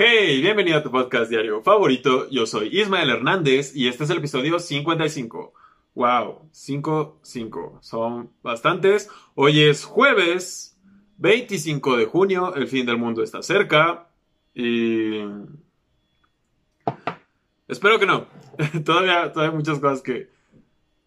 Hey, 0.00 0.40
bienvenido 0.40 0.78
a 0.78 0.82
tu 0.84 0.92
podcast 0.92 1.28
diario 1.28 1.60
favorito. 1.60 2.30
Yo 2.30 2.46
soy 2.46 2.68
Ismael 2.68 3.10
Hernández 3.10 3.74
y 3.74 3.88
este 3.88 4.04
es 4.04 4.10
el 4.10 4.18
episodio 4.18 4.60
55. 4.60 5.52
Wow, 5.96 6.48
55. 6.52 7.80
Son 7.82 8.30
bastantes. 8.40 9.10
Hoy 9.34 9.64
es 9.64 9.84
jueves 9.84 10.78
25 11.16 11.96
de 11.96 12.06
junio. 12.06 12.54
El 12.54 12.68
fin 12.68 12.86
del 12.86 12.96
mundo 12.96 13.24
está 13.24 13.42
cerca. 13.42 14.06
Y. 14.54 15.18
Espero 17.66 17.98
que 17.98 18.06
no. 18.06 18.28
todavía, 18.84 19.32
todavía 19.32 19.50
hay 19.50 19.56
muchas 19.56 19.80
cosas 19.80 20.00
que, 20.00 20.30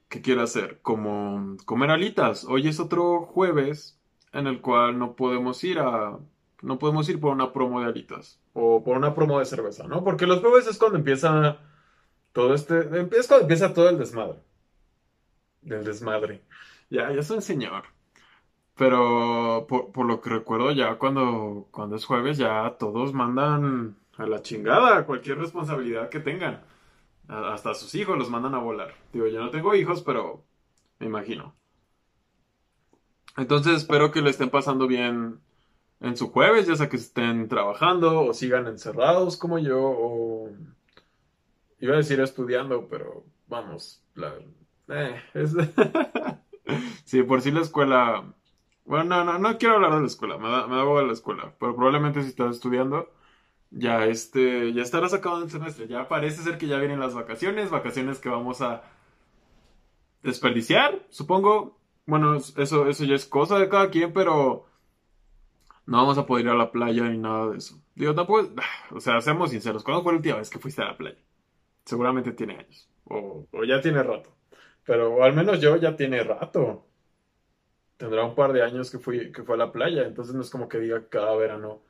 que 0.09 0.19
quiero 0.19 0.41
hacer. 0.41 0.81
Como 0.81 1.55
comer 1.63 1.91
alitas. 1.91 2.43
Hoy 2.43 2.67
es 2.67 2.81
otro 2.81 3.21
jueves 3.21 3.97
en 4.33 4.47
el 4.47 4.59
cual 4.59 4.99
no 4.99 5.15
podemos 5.15 5.63
ir 5.63 5.79
a 5.79 6.19
no 6.61 6.79
podemos 6.79 7.07
ir 7.09 7.19
por 7.19 7.31
una 7.33 7.53
promo 7.53 7.81
de 7.81 7.87
alitas 7.87 8.39
o 8.53 8.83
por 8.83 8.97
una 8.97 9.13
promo 9.13 9.39
de 9.39 9.45
cerveza, 9.45 9.87
¿no? 9.87 10.03
Porque 10.03 10.27
los 10.27 10.39
jueves 10.39 10.67
es 10.67 10.77
cuando 10.77 10.97
empieza 10.97 11.59
todo 12.33 12.53
este, 12.53 12.79
es 13.17 13.27
cuando 13.27 13.43
empieza 13.43 13.73
todo 13.73 13.89
el 13.89 13.97
desmadre. 13.97 14.39
Del 15.61 15.83
desmadre. 15.83 16.43
Ya, 16.89 17.11
ya 17.11 17.23
soy 17.23 17.37
un 17.37 17.41
señor. 17.41 17.83
Pero 18.75 19.67
por, 19.67 20.05
lo 20.05 20.21
que 20.21 20.29
recuerdo 20.29 20.71
ya 20.71 20.95
cuando, 20.95 21.67
cuando 21.71 21.95
es 21.95 22.05
jueves 22.05 22.37
ya 22.37 22.77
todos 22.79 23.13
mandan 23.13 23.97
a 24.17 24.25
la 24.25 24.41
chingada 24.41 25.05
cualquier 25.05 25.37
responsabilidad 25.37 26.09
que 26.09 26.19
tengan. 26.19 26.63
Hasta 27.27 27.73
sus 27.75 27.93
hijos 27.95 28.17
los 28.17 28.29
mandan 28.29 28.55
a 28.55 28.59
volar. 28.59 28.93
Digo, 29.13 29.27
yo 29.27 29.41
no 29.41 29.51
tengo 29.51 29.75
hijos, 29.75 30.01
pero 30.01 30.43
me 30.99 31.07
imagino. 31.07 31.55
Entonces 33.37 33.77
espero 33.77 34.11
que 34.11 34.21
lo 34.21 34.29
estén 34.29 34.49
pasando 34.49 34.87
bien 34.87 35.39
en 36.01 36.17
su 36.17 36.31
jueves, 36.31 36.67
ya 36.67 36.75
sea 36.75 36.89
que 36.89 36.97
estén 36.97 37.47
trabajando 37.47 38.23
o 38.25 38.33
sigan 38.33 38.67
encerrados 38.67 39.37
como 39.37 39.59
yo 39.59 39.79
o 39.79 40.49
iba 41.79 41.93
a 41.93 41.97
decir 41.97 42.19
estudiando, 42.19 42.87
pero 42.87 43.23
vamos, 43.47 44.03
la, 44.15 44.33
eh, 44.89 45.21
es... 45.33 45.53
sí, 47.05 47.23
por 47.23 47.41
si 47.41 47.51
la 47.51 47.61
escuela, 47.61 48.33
bueno, 48.85 49.05
no, 49.05 49.23
no, 49.23 49.39
no 49.39 49.57
quiero 49.57 49.75
hablar 49.75 49.93
de 49.93 50.01
la 50.01 50.07
escuela, 50.07 50.37
me 50.37 50.49
da, 50.49 50.67
me 50.67 50.75
da 50.75 50.83
de 50.83 51.07
la 51.07 51.13
escuela, 51.13 51.53
pero 51.59 51.75
probablemente 51.75 52.23
si 52.23 52.29
estás 52.29 52.55
estudiando, 52.55 53.11
ya 53.69 54.05
este, 54.07 54.73
ya 54.73 54.81
estarás 54.81 55.13
acabando 55.13 55.45
el 55.45 55.51
semestre, 55.51 55.87
ya 55.87 56.07
parece 56.07 56.41
ser 56.41 56.57
que 56.57 56.67
ya 56.67 56.79
vienen 56.79 56.99
las 56.99 57.13
vacaciones, 57.13 57.69
vacaciones 57.69 58.19
que 58.19 58.29
vamos 58.29 58.61
a 58.61 58.83
desperdiciar, 60.23 61.05
supongo, 61.09 61.77
bueno, 62.07 62.35
eso, 62.35 62.87
eso 62.87 63.03
ya 63.05 63.15
es 63.15 63.25
cosa 63.25 63.59
de 63.59 63.69
cada 63.69 63.89
quien, 63.91 64.13
pero 64.13 64.65
no 65.91 65.97
vamos 65.97 66.17
a 66.17 66.25
poder 66.25 66.45
ir 66.45 66.51
a 66.51 66.55
la 66.55 66.71
playa 66.71 67.03
ni 67.03 67.17
nada 67.17 67.49
de 67.49 67.57
eso. 67.57 67.77
Digo, 67.95 68.15
tampoco, 68.15 68.49
o 68.95 68.99
sea, 69.01 69.19
seamos 69.19 69.51
sinceros, 69.51 69.83
¿cuándo 69.83 70.01
fue 70.03 70.13
la 70.13 70.17
última 70.17 70.37
vez 70.37 70.49
que 70.49 70.57
fuiste 70.57 70.81
a 70.81 70.85
la 70.85 70.97
playa? 70.97 71.17
Seguramente 71.83 72.31
tiene 72.31 72.55
años, 72.55 72.89
o, 73.03 73.45
ya 73.67 73.81
tiene 73.81 74.01
rato, 74.01 74.29
pero 74.85 75.21
al 75.21 75.33
menos 75.33 75.59
yo 75.59 75.75
ya 75.75 75.95
tiene 75.95 76.23
rato. 76.23 76.85
Tendrá 77.97 78.23
un 78.23 78.35
par 78.35 78.53
de 78.53 78.63
años 78.63 78.89
que 78.89 78.99
fui, 78.99 79.31
que 79.31 79.43
fue 79.43 79.55
a 79.55 79.57
la 79.57 79.71
playa, 79.71 80.03
entonces 80.07 80.33
no 80.33 80.41
es 80.41 80.49
como 80.49 80.69
que 80.69 80.79
diga 80.79 81.07
cada 81.09 81.35
verano 81.35 81.81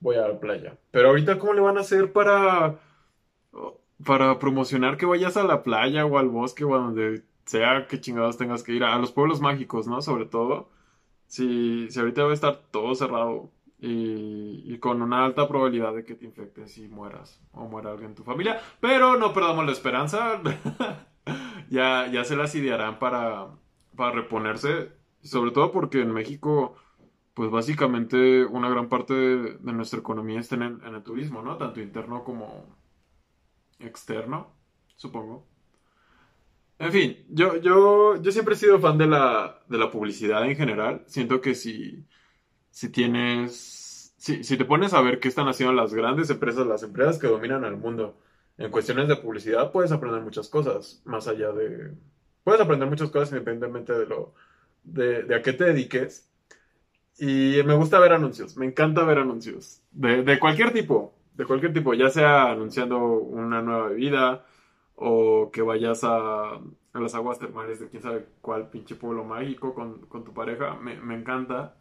voy 0.00 0.16
a 0.16 0.26
la 0.26 0.40
playa. 0.40 0.78
Pero 0.90 1.08
ahorita, 1.08 1.38
¿cómo 1.38 1.52
le 1.52 1.60
van 1.60 1.76
a 1.76 1.82
hacer 1.82 2.12
para, 2.12 2.80
para 4.04 4.38
promocionar 4.38 4.96
que 4.96 5.06
vayas 5.06 5.36
a 5.36 5.44
la 5.44 5.62
playa 5.62 6.06
o 6.06 6.18
al 6.18 6.28
bosque 6.28 6.64
o 6.64 6.74
a 6.74 6.78
donde 6.78 7.22
sea 7.44 7.86
que 7.86 8.00
chingados 8.00 8.38
tengas 8.38 8.62
que 8.62 8.72
ir? 8.72 8.82
A 8.82 8.98
los 8.98 9.12
pueblos 9.12 9.40
mágicos, 9.40 9.86
¿no? 9.86 10.00
Sobre 10.00 10.24
todo 10.24 10.70
si, 11.30 11.88
si 11.90 12.00
ahorita 12.00 12.24
va 12.24 12.32
a 12.32 12.34
estar 12.34 12.56
todo 12.72 12.92
cerrado 12.96 13.52
y, 13.78 14.76
con 14.78 15.00
una 15.00 15.24
alta 15.24 15.46
probabilidad 15.46 15.94
de 15.94 16.04
que 16.04 16.16
te 16.16 16.24
infectes 16.24 16.76
y 16.78 16.88
mueras 16.88 17.40
o 17.52 17.68
muera 17.68 17.90
alguien 17.90 18.10
en 18.10 18.16
tu 18.16 18.24
familia, 18.24 18.60
pero 18.80 19.16
no 19.16 19.32
perdamos 19.32 19.64
la 19.64 19.70
esperanza, 19.70 20.42
ya, 21.70 22.08
ya 22.08 22.24
se 22.24 22.34
las 22.34 22.54
idearán 22.56 22.98
para, 22.98 23.46
para 23.94 24.10
reponerse, 24.10 24.90
sobre 25.22 25.52
todo 25.52 25.70
porque 25.70 26.00
en 26.00 26.12
México, 26.12 26.74
pues 27.34 27.48
básicamente 27.50 28.44
una 28.44 28.68
gran 28.68 28.88
parte 28.88 29.14
de, 29.14 29.72
nuestra 29.72 30.00
economía 30.00 30.40
está 30.40 30.56
en 30.56 30.62
en 30.84 30.94
el 30.96 31.02
turismo, 31.04 31.42
¿no? 31.42 31.56
Tanto 31.58 31.80
interno 31.80 32.24
como 32.24 32.64
externo, 33.78 34.48
supongo. 34.96 35.46
En 36.80 36.92
fin, 36.92 37.18
yo, 37.28 37.56
yo, 37.58 38.16
yo 38.22 38.32
siempre 38.32 38.54
he 38.54 38.56
sido 38.56 38.80
fan 38.80 38.96
de 38.96 39.06
la, 39.06 39.60
de 39.68 39.76
la 39.76 39.90
publicidad 39.90 40.48
en 40.48 40.56
general. 40.56 41.02
Siento 41.06 41.42
que 41.42 41.54
si, 41.54 42.06
si 42.70 42.88
tienes, 42.88 44.14
si, 44.16 44.42
si 44.44 44.56
te 44.56 44.64
pones 44.64 44.94
a 44.94 45.02
ver 45.02 45.20
qué 45.20 45.28
están 45.28 45.46
haciendo 45.46 45.74
las 45.74 45.92
grandes 45.92 46.30
empresas, 46.30 46.66
las 46.66 46.82
empresas 46.82 47.18
que 47.18 47.26
dominan 47.26 47.64
el 47.64 47.76
mundo 47.76 48.18
en 48.56 48.70
cuestiones 48.70 49.08
de 49.08 49.16
publicidad, 49.16 49.72
puedes 49.72 49.92
aprender 49.92 50.22
muchas 50.22 50.48
cosas, 50.48 51.02
más 51.04 51.28
allá 51.28 51.52
de... 51.52 51.92
Puedes 52.44 52.62
aprender 52.62 52.88
muchas 52.88 53.10
cosas 53.10 53.32
independientemente 53.32 53.92
de 53.92 54.06
lo, 54.06 54.34
de, 54.82 55.24
de 55.24 55.34
a 55.34 55.42
qué 55.42 55.52
te 55.52 55.64
dediques. 55.64 56.30
Y 57.18 57.60
me 57.66 57.74
gusta 57.74 58.00
ver 58.00 58.14
anuncios, 58.14 58.56
me 58.56 58.64
encanta 58.64 59.04
ver 59.04 59.18
anuncios, 59.18 59.82
de, 59.90 60.22
de 60.22 60.38
cualquier 60.38 60.72
tipo, 60.72 61.14
de 61.34 61.44
cualquier 61.44 61.74
tipo, 61.74 61.92
ya 61.92 62.08
sea 62.08 62.52
anunciando 62.52 62.98
una 63.04 63.60
nueva 63.60 63.88
bebida, 63.88 64.46
o 65.02 65.50
que 65.50 65.62
vayas 65.62 66.04
a, 66.04 66.60
las 66.92 67.14
aguas 67.14 67.38
termales 67.38 67.80
de 67.80 67.88
quién 67.88 68.02
sabe 68.02 68.26
cuál 68.42 68.68
pinche 68.68 68.94
pueblo 68.94 69.24
mágico 69.24 69.74
con, 69.74 70.24
tu 70.24 70.34
pareja, 70.34 70.74
me, 70.74 71.14
encanta. 71.14 71.76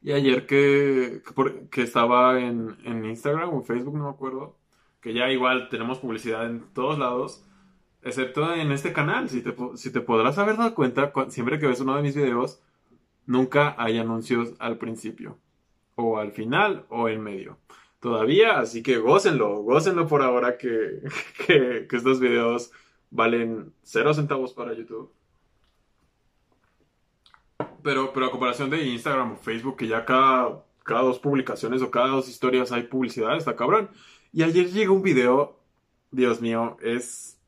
Y 0.00 0.12
ayer 0.12 0.46
que, 0.46 1.22
que, 1.70 1.82
estaba 1.82 2.40
en, 2.40 3.04
Instagram 3.04 3.54
o 3.54 3.62
Facebook, 3.62 3.98
no 3.98 4.04
me 4.04 4.10
acuerdo, 4.10 4.56
que 5.02 5.12
ya 5.12 5.30
igual 5.30 5.68
tenemos 5.68 5.98
publicidad 5.98 6.46
en 6.46 6.72
todos 6.72 6.98
lados, 6.98 7.44
excepto 8.02 8.54
en 8.54 8.72
este 8.72 8.94
canal. 8.94 9.28
Si 9.28 9.42
te, 9.42 9.54
si 9.74 9.92
te 9.92 10.00
podrás 10.00 10.38
haber 10.38 10.56
dado 10.56 10.74
cuenta, 10.74 11.12
siempre 11.28 11.58
que 11.58 11.66
ves 11.66 11.80
uno 11.80 11.96
de 11.96 12.02
mis 12.02 12.16
videos, 12.16 12.62
nunca 13.26 13.74
hay 13.76 13.98
anuncios 13.98 14.54
al 14.58 14.78
principio, 14.78 15.36
o 15.96 16.16
al 16.16 16.32
final, 16.32 16.86
o 16.88 17.10
en 17.10 17.20
medio 17.22 17.58
todavía, 18.00 18.58
así 18.60 18.82
que 18.82 18.98
gócenlo, 18.98 19.62
gócenlo 19.62 20.06
por 20.06 20.22
ahora 20.22 20.58
que, 20.58 21.02
que, 21.46 21.86
estos 21.90 22.20
videos 22.20 22.70
valen 23.10 23.72
cero 23.82 24.14
centavos 24.14 24.52
para 24.52 24.74
YouTube. 24.74 25.12
Pero, 27.82 28.12
pero 28.12 28.26
a 28.26 28.30
comparación 28.30 28.70
de 28.70 28.84
Instagram 28.84 29.32
o 29.32 29.36
Facebook, 29.36 29.76
que 29.76 29.86
ya 29.86 30.04
cada, 30.04 30.64
cada 30.84 31.02
dos 31.02 31.18
publicaciones 31.18 31.82
o 31.82 31.90
cada 31.90 32.08
dos 32.08 32.28
historias 32.28 32.72
hay 32.72 32.84
publicidad, 32.84 33.36
está 33.36 33.56
cabrón. 33.56 33.90
Y 34.32 34.42
ayer 34.42 34.70
llegó 34.70 34.94
un 34.94 35.02
video, 35.02 35.58
Dios 36.10 36.40
mío, 36.40 36.76
es, 36.82 37.40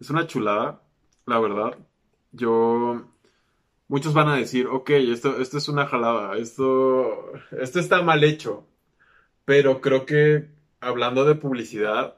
es 0.00 0.10
una 0.10 0.26
chulada, 0.26 0.82
la 1.26 1.38
verdad. 1.38 1.78
Yo, 2.32 3.04
muchos 3.88 4.14
van 4.14 4.28
a 4.28 4.36
decir, 4.36 4.66
ok, 4.68 4.90
esto, 4.90 5.40
esto 5.40 5.58
es 5.58 5.68
una 5.68 5.86
jalada, 5.86 6.36
esto, 6.38 7.32
esto 7.52 7.80
está 7.80 8.02
mal 8.02 8.24
hecho. 8.24 8.66
Pero 9.44 9.80
creo 9.80 10.06
que 10.06 10.50
hablando 10.80 11.24
de 11.24 11.34
publicidad, 11.34 12.16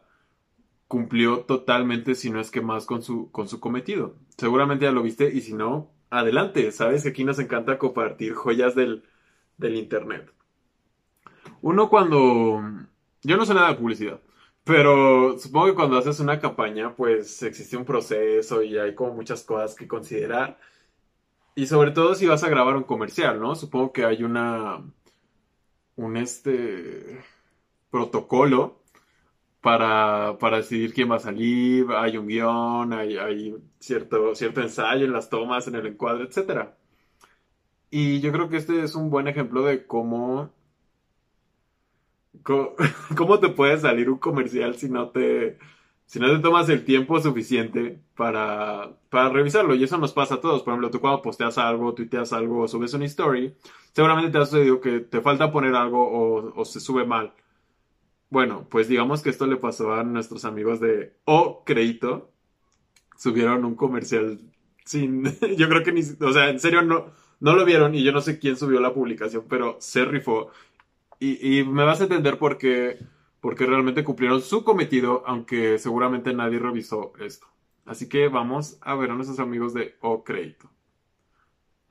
cumplió 0.88 1.40
totalmente, 1.40 2.14
si 2.14 2.30
no 2.30 2.40
es 2.40 2.50
que 2.50 2.60
más, 2.60 2.84
con 2.84 3.02
su, 3.02 3.30
con 3.30 3.48
su 3.48 3.60
cometido. 3.60 4.16
Seguramente 4.36 4.84
ya 4.84 4.92
lo 4.92 5.02
viste 5.02 5.32
y 5.32 5.40
si 5.40 5.54
no, 5.54 5.90
adelante. 6.10 6.70
Sabes 6.72 7.02
que 7.02 7.08
aquí 7.10 7.24
nos 7.24 7.38
encanta 7.38 7.78
compartir 7.78 8.34
joyas 8.34 8.74
del, 8.74 9.04
del 9.56 9.76
Internet. 9.76 10.30
Uno 11.62 11.88
cuando... 11.88 12.60
Yo 13.22 13.36
no 13.36 13.46
sé 13.46 13.54
nada 13.54 13.68
de 13.68 13.76
publicidad, 13.76 14.20
pero 14.64 15.38
supongo 15.38 15.66
que 15.66 15.74
cuando 15.74 15.96
haces 15.96 16.20
una 16.20 16.40
campaña, 16.40 16.94
pues 16.94 17.42
existe 17.42 17.76
un 17.76 17.84
proceso 17.84 18.62
y 18.62 18.76
hay 18.76 18.94
como 18.94 19.14
muchas 19.14 19.44
cosas 19.44 19.74
que 19.74 19.88
considerar. 19.88 20.58
Y 21.54 21.66
sobre 21.66 21.92
todo 21.92 22.14
si 22.14 22.26
vas 22.26 22.44
a 22.44 22.48
grabar 22.48 22.76
un 22.76 22.82
comercial, 22.82 23.40
¿no? 23.40 23.54
Supongo 23.54 23.92
que 23.92 24.04
hay 24.04 24.24
una 24.24 24.82
un 26.02 26.16
este 26.16 27.20
protocolo 27.90 28.82
para, 29.60 30.36
para 30.38 30.58
decidir 30.58 30.92
quién 30.92 31.10
va 31.10 31.16
a 31.16 31.20
salir, 31.20 31.86
hay 31.96 32.16
un 32.18 32.26
guion, 32.26 32.92
hay, 32.92 33.16
hay 33.16 33.54
cierto, 33.78 34.34
cierto 34.34 34.60
ensayo 34.60 35.04
en 35.04 35.12
las 35.12 35.30
tomas, 35.30 35.68
en 35.68 35.76
el 35.76 35.86
encuadre, 35.86 36.24
etc. 36.24 36.70
Y 37.90 38.20
yo 38.20 38.32
creo 38.32 38.48
que 38.48 38.56
este 38.56 38.82
es 38.82 38.94
un 38.94 39.10
buen 39.10 39.28
ejemplo 39.28 39.62
de 39.62 39.86
cómo, 39.86 40.50
cómo, 43.16 43.38
te 43.38 43.48
puede 43.50 43.78
salir 43.78 44.10
un 44.10 44.18
comercial 44.18 44.74
si 44.76 44.88
no 44.88 45.10
te, 45.10 45.58
si 46.06 46.20
no 46.20 46.30
te 46.30 46.40
tomas 46.40 46.68
el 46.68 46.84
tiempo 46.84 47.20
suficiente 47.20 47.98
para, 48.16 48.98
para 49.08 49.30
revisarlo. 49.30 49.74
Y 49.74 49.84
eso 49.84 49.96
nos 49.98 50.12
pasa 50.12 50.34
a 50.34 50.40
todos. 50.40 50.62
Por 50.62 50.72
ejemplo, 50.72 50.90
tú 50.90 51.00
cuando 51.00 51.22
posteas 51.22 51.58
algo, 51.58 51.94
tuiteas 51.94 52.32
algo 52.32 52.60
o 52.60 52.68
subes 52.68 52.94
una 52.94 53.06
story, 53.06 53.54
seguramente 53.92 54.30
te 54.30 54.38
ha 54.38 54.46
sucedido 54.46 54.80
que 54.80 55.00
te 55.00 55.20
falta 55.20 55.50
poner 55.50 55.74
algo 55.74 56.52
o, 56.54 56.64
se 56.64 56.80
sube 56.80 57.06
mal. 57.06 57.32
Bueno, 58.30 58.66
pues 58.70 58.88
digamos 58.88 59.22
que 59.22 59.30
esto 59.30 59.46
le 59.46 59.56
pasó 59.56 59.94
a 59.94 60.04
nuestros 60.04 60.44
amigos 60.44 60.80
de 60.80 61.14
O 61.24 61.64
Crédito. 61.64 62.30
Subieron 63.16 63.64
un 63.64 63.74
comercial 63.74 64.40
sin. 64.84 65.24
yo 65.56 65.68
creo 65.68 65.82
que 65.82 65.92
ni. 65.92 66.02
O 66.20 66.32
sea, 66.32 66.50
en 66.50 66.60
serio 66.60 66.82
no, 66.82 67.06
no 67.40 67.54
lo 67.54 67.64
vieron 67.64 67.94
y 67.94 68.02
yo 68.02 68.12
no 68.12 68.20
sé 68.20 68.38
quién 68.38 68.56
subió 68.56 68.80
la 68.80 68.94
publicación, 68.94 69.44
pero 69.48 69.76
se 69.80 70.04
rifó. 70.04 70.50
Y, 71.18 71.58
y 71.60 71.64
me 71.64 71.84
vas 71.84 72.00
a 72.00 72.04
entender 72.04 72.38
por 72.38 72.58
qué, 72.58 72.98
porque 73.42 73.66
realmente 73.66 74.04
cumplieron 74.04 74.40
su 74.40 74.62
cometido, 74.62 75.24
aunque 75.26 75.76
seguramente 75.80 76.32
nadie 76.32 76.60
revisó 76.60 77.12
esto. 77.18 77.48
Así 77.84 78.08
que 78.08 78.28
vamos 78.28 78.78
a 78.80 78.94
ver 78.94 79.10
a 79.10 79.14
nuestros 79.14 79.40
amigos 79.40 79.74
de 79.74 79.96
O 80.00 80.22
Crédito. 80.22 80.70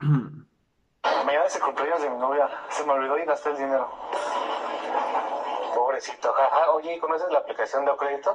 Mañana 0.00 1.44
es 1.46 1.54
el 1.54 1.62
cumpleaños 1.62 2.00
de 2.00 2.08
mi 2.08 2.16
novia. 2.16 2.48
Se 2.70 2.86
me 2.86 2.92
olvidó 2.92 3.18
y 3.18 3.26
gasté 3.26 3.50
el 3.50 3.58
dinero. 3.58 3.86
Pobrecito, 5.74 6.32
jaja. 6.32 6.70
Oye, 6.70 6.98
¿conoces 6.98 7.30
la 7.30 7.40
aplicación 7.40 7.84
de 7.84 7.90
O 7.90 7.98
Crédito? 7.98 8.34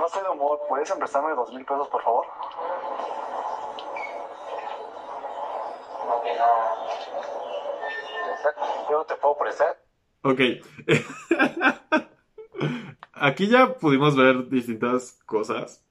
No 0.00 0.06
estoy 0.06 0.24
de 0.24 0.30
humor. 0.30 0.58
¿Puedes 0.68 0.90
prestarme 0.90 1.32
dos 1.36 1.52
mil 1.54 1.64
pesos, 1.64 1.86
por 1.86 2.02
favor? 2.02 2.26
Ok, 6.08 6.24
no. 6.38 6.70
Yo 8.90 9.04
te 9.04 9.14
puedo 9.14 9.38
prestar. 9.38 9.79
Ok. 10.22 10.40
Aquí 13.12 13.48
ya 13.48 13.74
pudimos 13.74 14.16
ver 14.16 14.48
distintas 14.48 15.20
cosas. 15.26 15.84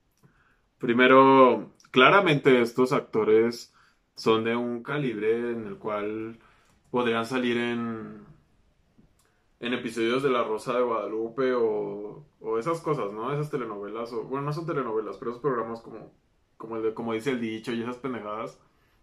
Primero, 0.78 1.74
claramente 1.92 2.62
estos 2.62 2.94
actores 2.94 3.74
son 4.16 4.44
de 4.44 4.56
un 4.56 4.84
calibre 4.84 5.52
en 5.52 5.66
el 5.66 5.78
cual 5.78 6.40
podrían 6.92 7.26
salir 7.26 7.58
en, 7.58 8.26
en 9.60 9.74
episodios 9.74 10.24
de 10.24 10.30
La 10.30 10.44
Rosa 10.44 10.74
de 10.74 10.84
Guadalupe 10.84 11.54
o, 11.54 12.26
o 12.40 12.60
esas 12.60 12.82
cosas, 12.82 13.12
¿no? 13.14 13.34
Esas 13.34 13.50
telenovelas, 13.50 14.14
o 14.14 14.24
bueno, 14.24 14.46
no 14.46 14.54
son 14.54 14.66
telenovelas, 14.66 15.18
pero 15.18 15.32
esos 15.32 15.42
programas 15.42 15.82
como, 15.82 16.14
como, 16.58 16.78
el 16.78 16.84
de, 16.84 16.94
como 16.94 17.14
dice 17.14 17.32
el 17.32 17.42
dicho 17.42 17.74
y 17.74 17.82
esas 17.82 17.98
pendejadas. 17.98 18.60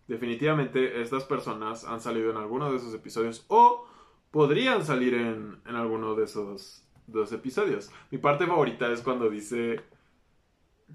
Definitivamente 0.08 1.02
estas 1.02 1.24
personas 1.24 1.84
han 1.84 2.00
salido 2.00 2.30
en 2.30 2.36
alguno 2.36 2.70
de 2.70 2.76
esos 2.76 2.94
episodios 2.94 3.44
o 3.48 3.86
podrían 4.36 4.84
salir 4.84 5.14
en, 5.14 5.62
en 5.64 5.76
alguno 5.76 6.14
de 6.14 6.24
esos 6.24 6.86
dos 7.06 7.32
episodios. 7.32 7.90
Mi 8.10 8.18
parte 8.18 8.46
favorita 8.46 8.86
es 8.92 9.00
cuando 9.00 9.30
dice... 9.30 9.82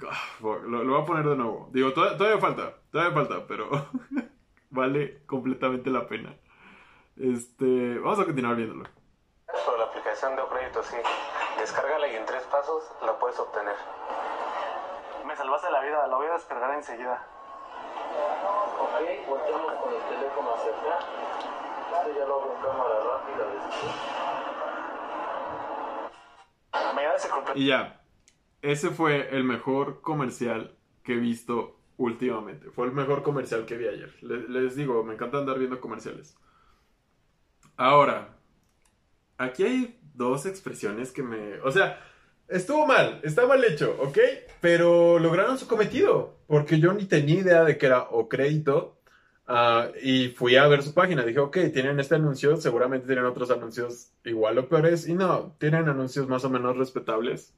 Ah, 0.07 0.21
Lo, 0.43 0.59
lo 0.83 0.93
voy 0.93 1.01
a 1.01 1.05
poner 1.05 1.25
de 1.25 1.35
nuevo. 1.35 1.67
Digo, 1.73 1.91
todavía, 1.91 2.19
todavía 2.19 2.39
falta, 2.39 2.75
todavía 2.91 3.15
falta, 3.15 3.47
pero 3.47 3.67
vale 4.69 5.25
completamente 5.25 5.89
la 5.89 6.05
pena. 6.07 6.35
Este, 7.17 7.97
vamos 7.97 8.19
a 8.19 8.25
continuar 8.25 8.57
viéndolo. 8.57 8.87
Por 9.65 9.79
la 9.79 9.85
aplicación 9.85 10.35
de 10.35 10.43
Crédito, 10.43 10.83
sí. 10.83 10.97
Descárgala 11.57 12.07
y 12.09 12.17
en 12.17 12.25
tres 12.27 12.43
pasos 12.43 12.83
la 13.03 13.17
puedes 13.17 13.39
obtener. 13.39 13.75
Me 15.25 15.35
salvaste 15.35 15.71
la 15.71 15.81
vida, 15.81 16.05
la 16.05 16.15
voy 16.15 16.27
a 16.27 16.33
descargar 16.33 16.75
enseguida. 16.75 17.25
Ok, 18.79 19.27
volteamos 19.27 19.73
con 19.81 19.93
el 19.95 20.01
teléfono 20.03 20.53
hacia 20.53 20.69
acá. 20.77 21.50
Ya 21.91 22.25
lo 22.25 22.41
hago 22.41 22.55
en 22.55 22.61
cámara 22.61 22.95
rápida 23.03 23.45
después. 23.53 23.93
Mañana 26.95 27.15
es 27.15 27.25
el 27.25 27.31
cumpleaños. 27.31 27.61
Y 27.63 27.67
ya, 27.67 28.01
ese 28.61 28.89
fue 28.91 29.35
el 29.35 29.43
mejor 29.43 30.01
comercial 30.01 30.77
que 31.03 31.13
he 31.13 31.17
visto 31.17 31.77
últimamente. 31.97 32.69
Fue 32.71 32.85
el 32.85 32.93
mejor 32.93 33.23
comercial 33.23 33.65
que 33.65 33.77
vi 33.77 33.87
ayer. 33.87 34.13
Le- 34.21 34.47
Les, 34.49 34.75
digo, 34.75 35.03
me 35.03 35.13
encanta 35.15 35.37
andar 35.37 35.59
viendo 35.59 35.79
comerciales. 35.81 36.37
Ahora, 37.77 38.37
aquí 39.37 39.63
hay 39.63 39.99
dos 40.13 40.45
expresiones 40.45 41.11
que 41.11 41.23
me... 41.23 41.59
O 41.61 41.71
sea, 41.71 41.99
estuvo 42.47 42.85
mal, 42.87 43.19
está 43.23 43.45
mal 43.47 43.63
hecho, 43.63 43.97
¿ok? 43.99 44.17
Pero 44.61 45.19
lograron 45.19 45.57
su 45.57 45.67
cometido, 45.67 46.37
porque 46.47 46.79
yo 46.79 46.93
ni 46.93 47.05
tenía 47.05 47.39
idea 47.41 47.63
de 47.63 47.77
que 47.77 47.85
era 47.87 48.03
o 48.03 48.29
crédito. 48.29 49.00
Ah, 49.51 49.89
y 50.01 50.29
fui 50.29 50.55
a 50.55 50.67
ver 50.67 50.83
su 50.83 50.93
página. 50.93 51.23
Dije, 51.23 51.39
ok, 51.39 51.57
tienen 51.73 51.99
este 51.99 52.15
anuncio, 52.15 52.57
seguramente 52.57 53.07
tienen 53.07 53.25
otros 53.25 53.51
anuncios 53.51 54.11
igual 54.23 54.57
o 54.57 54.67
peores. 54.67 55.07
Y 55.07 55.13
no, 55.13 55.55
tienen 55.59 55.89
anuncios 55.89 56.27
más 56.27 56.43
o 56.45 56.49
menos 56.49 56.77
respetables 56.77 57.53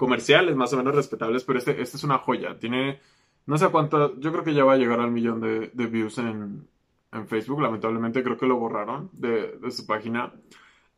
comerciales 0.00 0.56
más 0.56 0.72
o 0.72 0.78
menos 0.78 0.94
respetables, 0.94 1.44
pero 1.44 1.58
este, 1.58 1.80
este 1.80 1.98
es 1.98 2.04
una 2.04 2.16
joya. 2.16 2.58
Tiene, 2.58 3.00
no 3.44 3.58
sé 3.58 3.68
cuánto, 3.68 4.18
yo 4.18 4.32
creo 4.32 4.44
que 4.44 4.54
ya 4.54 4.64
va 4.64 4.72
a 4.72 4.78
llegar 4.78 4.98
al 4.98 5.10
millón 5.10 5.42
de, 5.42 5.70
views 5.86 6.16
en, 6.16 6.66
en 7.12 7.28
Facebook. 7.28 7.60
Lamentablemente 7.60 8.22
creo 8.22 8.38
que 8.38 8.46
lo 8.46 8.56
borraron 8.56 9.10
de, 9.12 9.58
de 9.58 9.70
su 9.70 9.86
página. 9.86 10.32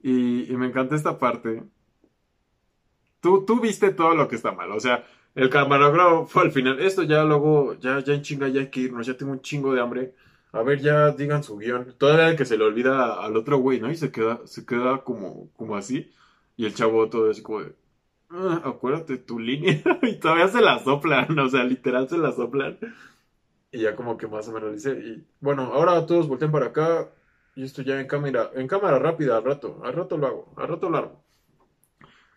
Y, 0.00 0.52
y 0.52 0.56
me 0.56 0.66
encanta 0.66 0.94
esta 0.94 1.18
parte. 1.18 1.64
Tú, 3.20 3.44
tú 3.44 3.60
viste 3.60 3.90
todo 3.90 4.14
lo 4.14 4.28
que 4.28 4.36
está 4.36 4.52
mal. 4.52 4.70
O 4.70 4.78
sea, 4.78 5.04
el 5.34 5.50
camarógrafo 5.50 6.26
fue 6.26 6.42
al 6.42 6.52
final. 6.52 6.80
Esto 6.80 7.02
ya 7.02 7.24
luego, 7.24 7.74
ya, 7.80 8.00
ya 8.00 8.14
en 8.14 8.22
chinga, 8.22 8.48
ya 8.48 8.60
hay 8.60 8.70
que 8.70 8.80
irnos. 8.80 9.06
Ya 9.06 9.16
tengo 9.16 9.32
un 9.32 9.40
chingo 9.42 9.72
de 9.74 9.80
hambre. 9.80 10.14
A 10.52 10.62
ver, 10.62 10.80
ya 10.80 11.10
digan 11.12 11.42
su 11.42 11.56
guion. 11.58 11.94
Todavía 11.98 12.36
que 12.36 12.44
se 12.44 12.58
le 12.58 12.64
olvida 12.64 13.14
al 13.24 13.36
otro 13.36 13.58
güey, 13.58 13.80
¿no? 13.80 13.90
Y 13.90 13.96
se 13.96 14.10
queda, 14.12 14.40
se 14.46 14.66
queda 14.66 15.02
como, 15.04 15.50
como 15.56 15.76
así. 15.76 16.10
Y 16.56 16.66
el 16.66 16.74
chavo 16.74 17.08
todo 17.08 17.30
así 17.30 17.42
como 17.42 17.62
de, 17.62 17.74
"Ah, 18.30 18.62
acuérdate 18.64 19.18
tu 19.18 19.38
línea. 19.38 19.82
y 20.02 20.16
todavía 20.20 20.48
se 20.48 20.60
la 20.62 20.78
soplan, 20.80 21.38
o 21.38 21.48
sea, 21.48 21.64
literal 21.64 22.08
se 22.08 22.18
la 22.18 22.32
soplan. 22.32 22.78
Y 23.72 23.80
ya 23.80 23.96
como 23.96 24.16
que 24.18 24.26
más 24.28 24.46
o 24.48 24.52
menos 24.52 24.72
dice, 24.72 24.92
y 24.92 25.26
bueno, 25.40 25.64
ahora 25.72 26.06
todos 26.06 26.28
volteen 26.28 26.52
para 26.52 26.66
acá. 26.66 27.10
Y 27.54 27.64
esto 27.64 27.82
ya 27.82 28.00
en 28.00 28.06
cámara, 28.06 28.50
en 28.54 28.66
cámara 28.68 28.98
rápida, 28.98 29.36
al 29.36 29.44
rato, 29.44 29.80
al 29.84 29.92
rato 29.94 30.16
lo 30.18 30.26
hago, 30.26 30.54
al 30.56 30.68
rato 30.68 30.90
lo 30.90 30.98
hago. 30.98 31.24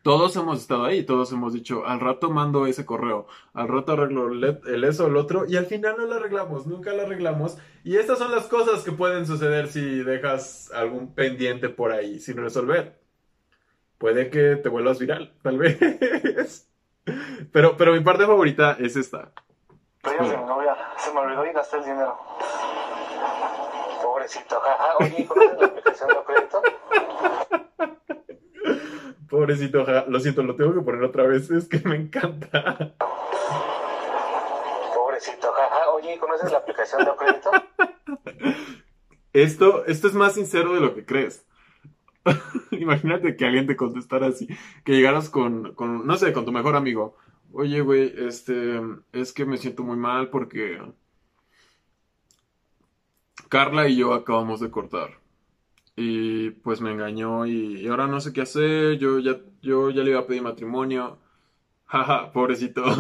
Todos 0.06 0.36
hemos 0.36 0.60
estado 0.60 0.86
ahí, 0.86 1.02
todos 1.02 1.32
hemos 1.32 1.52
dicho, 1.52 1.84
al 1.88 2.00
rato 2.00 2.30
mando 2.30 2.68
ese 2.68 2.86
correo, 2.86 3.26
al 3.56 3.68
rato 3.68 3.94
arreglo 3.94 4.28
el 4.28 4.84
eso, 4.84 5.08
el 5.08 5.18
otro, 5.18 5.48
y 5.48 5.58
al 5.58 5.66
final 5.66 5.96
no 5.98 6.06
lo 6.06 6.14
arreglamos, 6.14 6.68
nunca 6.68 6.94
lo 6.94 7.02
arreglamos. 7.02 7.58
Y 7.84 7.98
estas 7.98 8.20
son 8.20 8.30
las 8.32 8.46
cosas 8.46 8.84
que 8.84 8.92
pueden 8.92 9.26
suceder 9.26 9.68
si 9.68 10.04
dejas 10.04 10.70
algún 10.76 11.16
pendiente 11.16 11.70
por 11.70 11.92
ahí 11.92 12.20
sin 12.20 12.38
resolver. 12.38 13.02
Puede 13.98 14.30
que 14.30 14.58
te 14.58 14.70
vuelvas 14.70 15.00
viral, 15.00 15.34
tal 15.42 15.58
vez. 15.58 16.70
Pero, 17.52 17.76
pero 17.76 17.92
mi 17.92 18.02
parte 18.02 18.28
favorita 18.28 18.78
es 18.80 18.96
esta. 18.98 19.32
Cumpleaños 20.04 20.30
de 20.30 20.38
mi 20.38 20.46
novia. 20.46 20.78
Se 20.98 21.12
me 21.16 21.20
olvidó 21.22 21.48
y 21.48 21.52
gasté 21.52 21.78
el 21.78 21.84
dinero. 21.84 22.16
Pobrecito, 24.04 24.60
jaja. 24.60 24.98
Oye, 25.00 25.26
¿conoces 25.26 25.60
la 25.60 25.66
aplicación 25.66 26.10
de 26.10 26.16
O 26.16 26.24
Crédito? 26.26 26.62
Pobrecito, 29.30 29.86
ja, 29.86 30.06
lo 30.08 30.20
siento, 30.20 30.44
lo 30.44 30.56
tengo 30.56 30.74
que 30.74 30.82
poner 30.82 31.04
otra 31.04 31.24
vez, 31.24 31.50
es 31.50 31.68
que 31.68 31.80
me 31.80 31.96
encanta. 31.96 32.96
Pobrecito, 34.96 35.52
jaja. 35.52 35.90
Oye, 35.92 36.18
¿conoces 36.20 36.52
la 36.52 36.60
aplicación 36.60 37.04
de 37.04 37.12
Crédito? 37.18 37.52
Esto, 39.34 39.86
esto 39.86 40.08
es 40.08 40.14
más 40.14 40.34
sincero 40.34 40.74
de 40.74 40.80
lo 40.80 40.96
que 40.96 41.06
crees. 41.06 41.46
Imagínate 42.72 43.36
que 43.36 43.46
alguien 43.46 43.68
te 43.68 43.76
contestara 43.76 44.28
así, 44.28 44.48
que 44.84 44.94
llegaras 44.94 45.30
con, 45.30 45.74
con, 45.74 46.08
no 46.08 46.18
sé, 46.18 46.34
con 46.34 46.46
tu 46.46 46.52
mejor 46.52 46.76
amigo. 46.76 47.18
Oye, 47.52 47.82
güey, 47.82 48.14
este, 48.18 48.82
es 49.12 49.34
que 49.34 49.46
me 49.46 49.58
siento 49.58 49.84
muy 49.84 49.98
mal 49.98 50.30
porque 50.30 50.80
Carla 53.50 53.88
y 53.88 53.98
yo 53.98 54.14
acabamos 54.14 54.60
de 54.60 54.72
cortar. 54.72 55.20
Y 55.96 56.52
pues 56.52 56.82
me 56.82 56.92
engañó 56.92 57.46
y, 57.46 57.82
y 57.82 57.88
ahora 57.88 58.08
no 58.08 58.20
sé 58.20 58.34
qué 58.34 58.42
hacer. 58.42 58.98
Yo 58.98 59.20
ya, 59.20 59.38
yo 59.62 59.90
ya 59.90 60.04
le 60.04 60.12
iba 60.12 60.20
a 60.20 60.28
pedir 60.28 60.42
matrimonio. 60.42 61.20
Jaja, 61.86 62.32
pobrecito. 62.32 62.84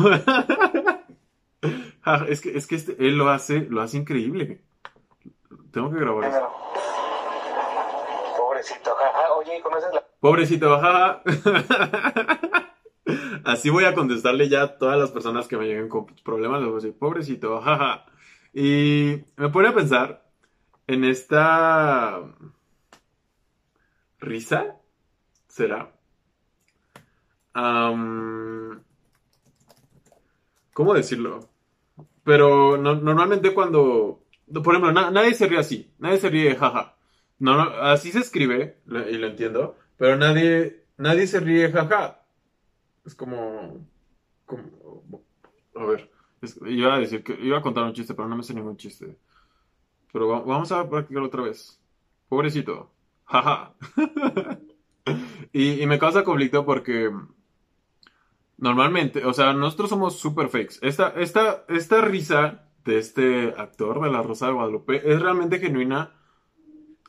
Es 2.29 2.39
que, 2.39 2.55
es 2.55 2.67
que 2.67 2.75
este, 2.75 2.95
él 2.99 3.17
lo 3.17 3.29
hace, 3.29 3.61
lo 3.61 3.81
hace 3.81 3.97
increíble. 3.97 4.61
Tengo 5.71 5.91
que 5.91 5.99
grabar 5.99 6.25
eso. 6.25 6.37
Dinero. 6.37 6.53
Pobrecito, 8.37 8.95
jaja. 8.95 9.33
Oye, 9.33 9.61
¿conoces 9.61 9.89
la 9.93 10.03
Pobrecito, 10.19 10.79
jaja. 10.79 11.23
Así 13.43 13.69
voy 13.69 13.85
a 13.85 13.93
contestarle 13.93 14.49
ya 14.49 14.61
a 14.63 14.77
todas 14.77 14.97
las 14.99 15.11
personas 15.11 15.47
que 15.47 15.57
me 15.57 15.65
lleguen 15.65 15.89
con 15.89 16.05
problemas. 16.23 16.61
Les 16.61 16.69
voy 16.69 16.79
a 16.79 16.81
decir, 16.81 16.97
pobrecito, 16.97 17.61
jaja. 17.61 18.05
Y 18.53 19.23
me 19.35 19.49
pone 19.49 19.69
a 19.69 19.73
pensar 19.73 20.25
en 20.87 21.03
esta 21.03 22.21
risa. 24.19 24.77
¿Será? 25.47 25.91
¿cómo 30.73 30.93
decirlo? 30.93 31.49
Pero 32.23 32.77
no- 32.77 32.95
normalmente 32.95 33.53
cuando, 33.53 34.23
por 34.63 34.73
ejemplo, 34.75 34.91
na- 34.91 35.11
nadie 35.11 35.33
se 35.33 35.47
ríe 35.47 35.59
así. 35.59 35.91
Nadie 35.99 36.19
se 36.19 36.29
ríe, 36.29 36.55
jaja. 36.55 36.95
No, 37.39 37.53
así 37.61 38.11
se 38.11 38.19
escribe, 38.19 38.79
y 38.87 39.17
lo 39.17 39.27
entiendo, 39.27 39.77
pero 39.97 40.15
nadie, 40.17 40.85
nadie 40.97 41.27
se 41.27 41.39
ríe, 41.39 41.71
jaja. 41.71 42.21
Es 43.05 43.15
como, 43.15 43.85
a 45.75 45.85
ver, 45.85 46.09
iba 46.65 46.95
a 46.95 46.99
decir 46.99 47.23
que, 47.23 47.33
iba 47.41 47.57
a 47.57 47.61
contar 47.61 47.83
un 47.83 47.93
chiste, 47.93 48.13
pero 48.13 48.27
no 48.27 48.35
me 48.37 48.43
sé 48.43 48.53
ningún 48.53 48.77
chiste. 48.77 49.17
Pero 50.13 50.27
va- 50.29 50.41
vamos 50.41 50.71
a 50.71 50.89
practicarlo 50.89 51.27
otra 51.27 51.43
vez. 51.43 51.79
Pobrecito, 52.29 52.91
jaja. 53.25 53.73
Y, 55.53 55.85
me 55.85 55.99
causa 55.99 56.23
conflicto 56.23 56.65
porque 56.65 57.11
normalmente, 58.57 59.23
o 59.23 59.33
sea, 59.33 59.53
nosotros 59.53 59.89
somos 59.89 60.19
super 60.19 60.49
fakes. 60.49 60.75
Esta, 60.81 61.09
esta, 61.15 61.63
esta 61.69 62.01
risa 62.01 62.67
de 62.83 62.97
este 62.97 63.53
actor 63.57 64.01
de 64.01 64.11
La 64.11 64.21
Rosa 64.21 64.47
de 64.47 64.53
Guadalupe 64.53 65.01
es 65.11 65.21
realmente 65.21 65.59
genuina 65.59 66.11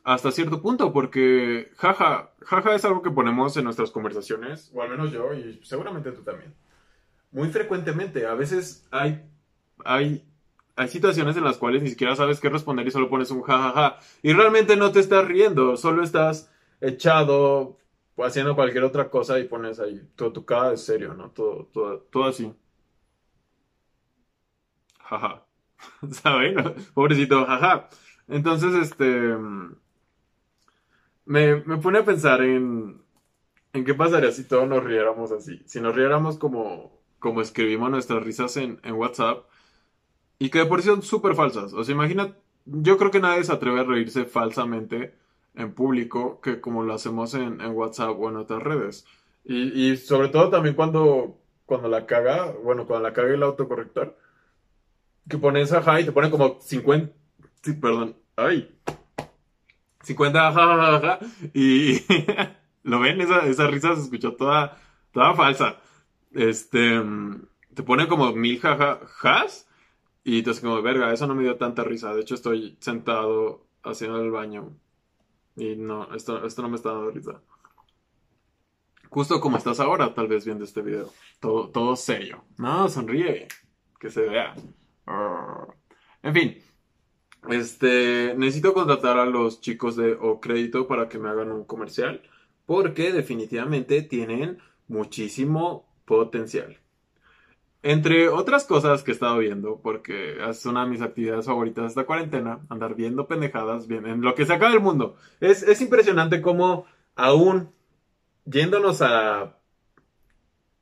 hasta 0.04 0.30
cierto 0.30 0.62
punto, 0.62 0.92
porque 0.92 1.73
jaja, 1.76 2.30
jaja 2.40 2.75
es 2.76 2.85
algo 2.85 3.02
que 3.02 3.11
ponemos 3.11 3.56
en 3.56 3.64
nuestras 3.64 3.90
conversaciones, 3.90 4.70
o 4.73 4.80
al 4.80 4.90
menos 4.90 5.11
yo, 5.11 5.35
y 5.35 5.61
seguramente 5.64 6.12
tú 6.12 6.23
también. 6.23 6.54
Muy 7.32 7.49
frecuentemente, 7.49 8.25
a 8.26 8.35
veces 8.35 8.87
hay, 8.92 9.28
hay, 9.85 10.25
hay 10.76 10.88
situaciones 10.88 11.37
en 11.37 11.45
las 11.45 11.59
cuales 11.59 11.83
ni 11.83 11.90
siquiera 11.90 12.16
sabes 12.16 12.40
qué 12.40 12.49
responder 12.50 12.87
y 12.87 12.90
solo 12.90 13.09
pones 13.11 13.30
un 13.30 13.42
jajaja, 13.42 13.99
y 14.23 14.33
realmente 14.33 14.76
no 14.76 14.92
te 14.92 15.00
estás 15.00 15.26
riendo, 15.26 15.76
solo 15.76 16.02
estás 16.02 16.50
echado 16.80 17.78
haciendo 18.18 18.54
cualquier 18.54 18.85
otra 18.85 19.11
cosa 19.11 19.38
y 19.38 19.45
pones 19.45 19.80
ahí 19.80 20.00
todo 20.16 20.33
tu 20.33 20.45
cara 20.45 20.71
de 20.71 20.76
serio, 20.76 21.14
¿no? 21.14 21.30
Todo, 21.30 21.66
todo, 21.73 22.00
todo 22.11 22.25
así. 22.25 22.54
Jaja. 24.99 25.47
¿Saben? 26.11 26.56
Pobrecito, 26.95 27.45
jaja. 27.47 27.88
Entonces, 28.28 28.75
este 28.75 29.37
me, 31.25 31.56
me 31.64 31.76
pone 31.78 31.99
a 31.99 32.04
pensar 32.04 32.42
en, 32.42 33.02
en 33.73 33.85
qué 33.85 33.95
pasaría 33.95 34.33
si 34.33 34.45
todos 34.45 34.68
nos 34.68 34.85
riéramos 34.85 35.33
así. 35.33 35.62
Si 35.66 35.80
nos 35.80 35.95
riéramos 35.95 36.38
como, 36.38 37.00
como 37.18 37.40
escribimos 37.42 37.90
nuestras 37.90 38.25
risas 38.25 38.56
en, 38.56 38.80
en 38.85 38.95
WhatsApp 38.95 39.47
y 40.38 40.50
que 40.50 40.60
de 40.60 40.66
por 40.66 40.82
sí 40.82 40.88
son 40.88 41.02
súper 41.02 41.34
falsas. 41.34 41.72
O 41.72 41.84
sea, 41.84 41.94
imagina, 41.94 42.34
yo 42.64 42.98
creo 42.98 43.10
que 43.10 43.20
nadie 43.20 43.44
se 43.44 43.52
atreve 43.52 43.80
a 43.80 43.84
reírse 43.84 44.24
falsamente 44.24 45.14
en 45.54 45.72
público 45.72 46.40
que 46.40 46.60
como 46.60 46.82
lo 46.82 46.94
hacemos 46.94 47.34
en, 47.34 47.60
en 47.60 47.72
WhatsApp 47.72 48.16
o 48.18 48.28
en 48.28 48.36
otras 48.36 48.62
redes. 48.62 49.06
Y, 49.44 49.90
y, 49.92 49.96
sobre 49.96 50.28
todo 50.28 50.50
también 50.50 50.74
cuando, 50.74 51.38
cuando 51.64 51.88
la 51.88 52.06
caga, 52.06 52.52
bueno, 52.62 52.86
cuando 52.86 53.08
la 53.08 53.14
caga 53.14 53.32
el 53.32 53.42
autocorrector, 53.42 54.16
que 55.28 55.38
pones 55.38 55.72
ajá 55.72 56.00
y 56.00 56.04
te 56.04 56.12
pone 56.12 56.30
como 56.30 56.60
50, 56.60 57.12
sí, 57.62 57.72
perdón, 57.74 58.16
ay, 58.36 58.76
50, 60.02 60.52
jajaja, 60.52 61.18
y 61.52 62.00
lo 62.82 63.00
ven, 63.00 63.20
esa, 63.20 63.46
esa 63.46 63.66
risa 63.66 63.94
se 63.96 64.02
escuchó 64.02 64.34
toda, 64.34 64.78
toda 65.12 65.34
falsa. 65.34 65.76
Este, 66.32 67.02
te 67.74 67.82
pone 67.82 68.06
como 68.06 68.32
mil 68.32 68.60
jajajas 68.60 69.68
y 70.28 70.49
hace 70.50 70.61
como, 70.61 70.83
verga, 70.83 71.12
eso 71.12 71.28
no 71.28 71.37
me 71.37 71.45
dio 71.45 71.56
tanta 71.56 71.85
risa. 71.85 72.12
De 72.12 72.23
hecho, 72.23 72.35
estoy 72.35 72.76
sentado 72.80 73.68
haciendo 73.85 74.21
el 74.21 74.33
baño 74.33 74.76
y 75.54 75.76
no, 75.76 76.12
esto, 76.16 76.45
esto 76.45 76.62
no 76.62 76.68
me 76.68 76.75
está 76.75 76.90
dando 76.90 77.12
risa. 77.12 77.40
Justo 79.09 79.40
como 79.40 79.56
estás 79.56 79.78
ahora, 79.78 80.12
tal 80.14 80.26
vez 80.26 80.45
viendo 80.45 80.64
este 80.64 80.83
video. 80.83 81.12
Todo, 81.38 81.68
todo 81.71 81.95
serio. 81.95 82.45
No, 82.59 82.88
sonríe. 82.88 83.47
Que 84.00 84.11
se 84.11 84.23
vea. 84.23 84.56
En 86.25 86.35
fin, 86.35 86.59
este, 87.49 88.35
necesito 88.37 88.75
contratar 88.75 89.21
a 89.21 89.26
los 89.26 89.61
chicos 89.61 89.95
de 89.95 90.14
O 90.21 90.40
Crédito 90.40 90.88
para 90.88 91.09
que 91.09 91.21
me 91.21 91.28
hagan 91.28 91.52
un 91.52 91.64
comercial, 91.64 92.21
porque 92.66 93.12
definitivamente 93.12 94.02
tienen 94.02 94.59
muchísimo 94.88 95.88
potencial. 96.04 96.80
Entre 97.88 98.28
otras 98.28 98.64
cosas 98.64 99.04
que 99.04 99.12
he 99.12 99.14
estado 99.14 99.38
viendo, 99.38 99.80
porque 99.80 100.38
es 100.44 100.66
una 100.66 100.82
de 100.82 100.90
mis 100.90 101.02
actividades 101.02 101.46
favoritas 101.46 101.84
de 101.84 101.88
esta 101.90 102.04
cuarentena, 102.04 102.58
andar 102.68 102.96
viendo 102.96 103.28
pendejadas, 103.28 103.86
bien, 103.86 104.06
en 104.06 104.22
lo 104.22 104.34
que 104.34 104.44
se 104.44 104.54
acaba 104.54 104.72
el 104.72 104.80
mundo. 104.80 105.14
Es, 105.38 105.62
es 105.62 105.80
impresionante 105.80 106.42
cómo 106.42 106.86
aún 107.14 107.70
yéndonos 108.44 109.02
a, 109.02 109.56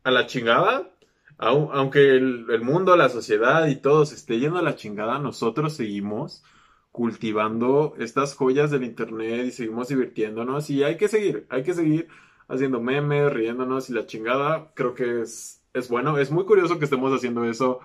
a 0.03 0.11
la 0.11 0.27
chingada, 0.27 0.95
aunque 1.37 2.17
el, 2.17 2.47
el, 2.49 2.63
mundo, 2.63 2.97
la 2.97 3.11
sociedad 3.11 3.67
y 3.67 3.77
todo 3.77 4.07
se 4.07 4.15
esté 4.15 4.39
yendo 4.39 4.59
a 4.59 4.63
la 4.63 4.77
chingada, 4.77 5.19
nosotros 5.19 5.75
seguimos 5.75 6.43
cultivando 6.91 7.97
estas 7.99 8.35
joyas 8.35 8.71
del 8.71 8.83
internet 8.83 9.45
y 9.45 9.51
seguimos 9.51 9.89
divirtiéndonos 9.89 10.71
y 10.71 10.83
hay 10.85 10.97
que 10.97 11.09
seguir, 11.09 11.47
hay 11.51 11.65
que 11.65 11.75
seguir 11.75 12.09
haciendo 12.49 12.81
memes, 12.81 13.31
riéndonos 13.31 13.91
y 13.91 13.93
la 13.93 14.07
chingada 14.07 14.73
creo 14.75 14.95
que 14.95 15.21
es, 15.21 15.64
es 15.75 15.89
bueno. 15.89 16.19
Es 16.19 16.31
muy 16.31 16.45
curioso 16.45 16.79
que 16.79 16.85
estemos 16.87 17.13
haciendo 17.13 17.45
eso 17.45 17.81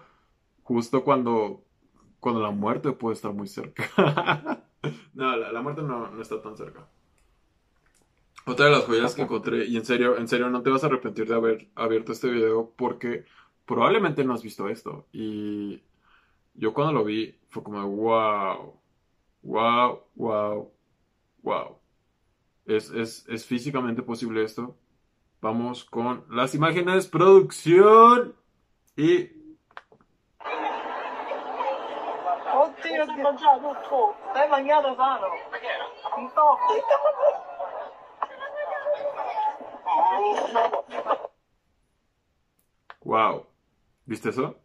justo 0.63 1.03
cuando, 1.03 1.63
cuando 2.19 2.41
la 2.41 2.51
muerte 2.51 2.91
puede 2.93 3.15
estar 3.15 3.33
muy 3.33 3.47
cerca. 3.47 4.63
no, 5.13 5.35
la, 5.35 5.51
la 5.51 5.61
muerte 5.61 5.81
no, 5.81 6.09
no, 6.09 6.21
está 6.21 6.41
tan 6.41 6.55
cerca. 6.55 6.87
Otra 8.45 8.65
de 8.65 8.71
las 8.71 8.85
joyas 8.85 9.13
que 9.15 9.23
encontré, 9.23 9.65
y 9.65 9.77
en 9.77 9.85
serio, 9.85 10.17
en 10.17 10.27
serio, 10.27 10.49
no 10.49 10.63
te 10.63 10.69
vas 10.69 10.83
a 10.83 10.87
arrepentir 10.87 11.27
de 11.27 11.35
haber 11.35 11.67
abierto 11.75 12.13
este 12.13 12.29
video 12.29 12.73
porque 12.75 13.25
probablemente 13.65 14.23
no 14.23 14.33
has 14.33 14.41
visto 14.43 14.69
esto. 14.69 15.07
Y 15.11 15.83
yo 16.55 16.73
cuando 16.73 16.93
lo 16.93 17.03
vi 17.03 17.35
fue 17.49 17.63
como, 17.63 17.85
wow, 17.87 18.79
Wow, 19.41 20.03
wow, 20.15 20.71
wow. 21.43 21.79
¿Es, 22.65 22.89
es, 22.91 23.25
¿Es 23.27 23.45
físicamente 23.45 24.03
posible 24.03 24.43
esto? 24.43 24.77
Vamos 25.41 25.85
con 25.85 26.25
las 26.29 26.53
imágenes, 26.53 27.07
producción 27.07 28.35
y... 28.97 29.31
Wow. 43.03 43.47
¿Viste 44.05 44.29
eso? 44.29 44.57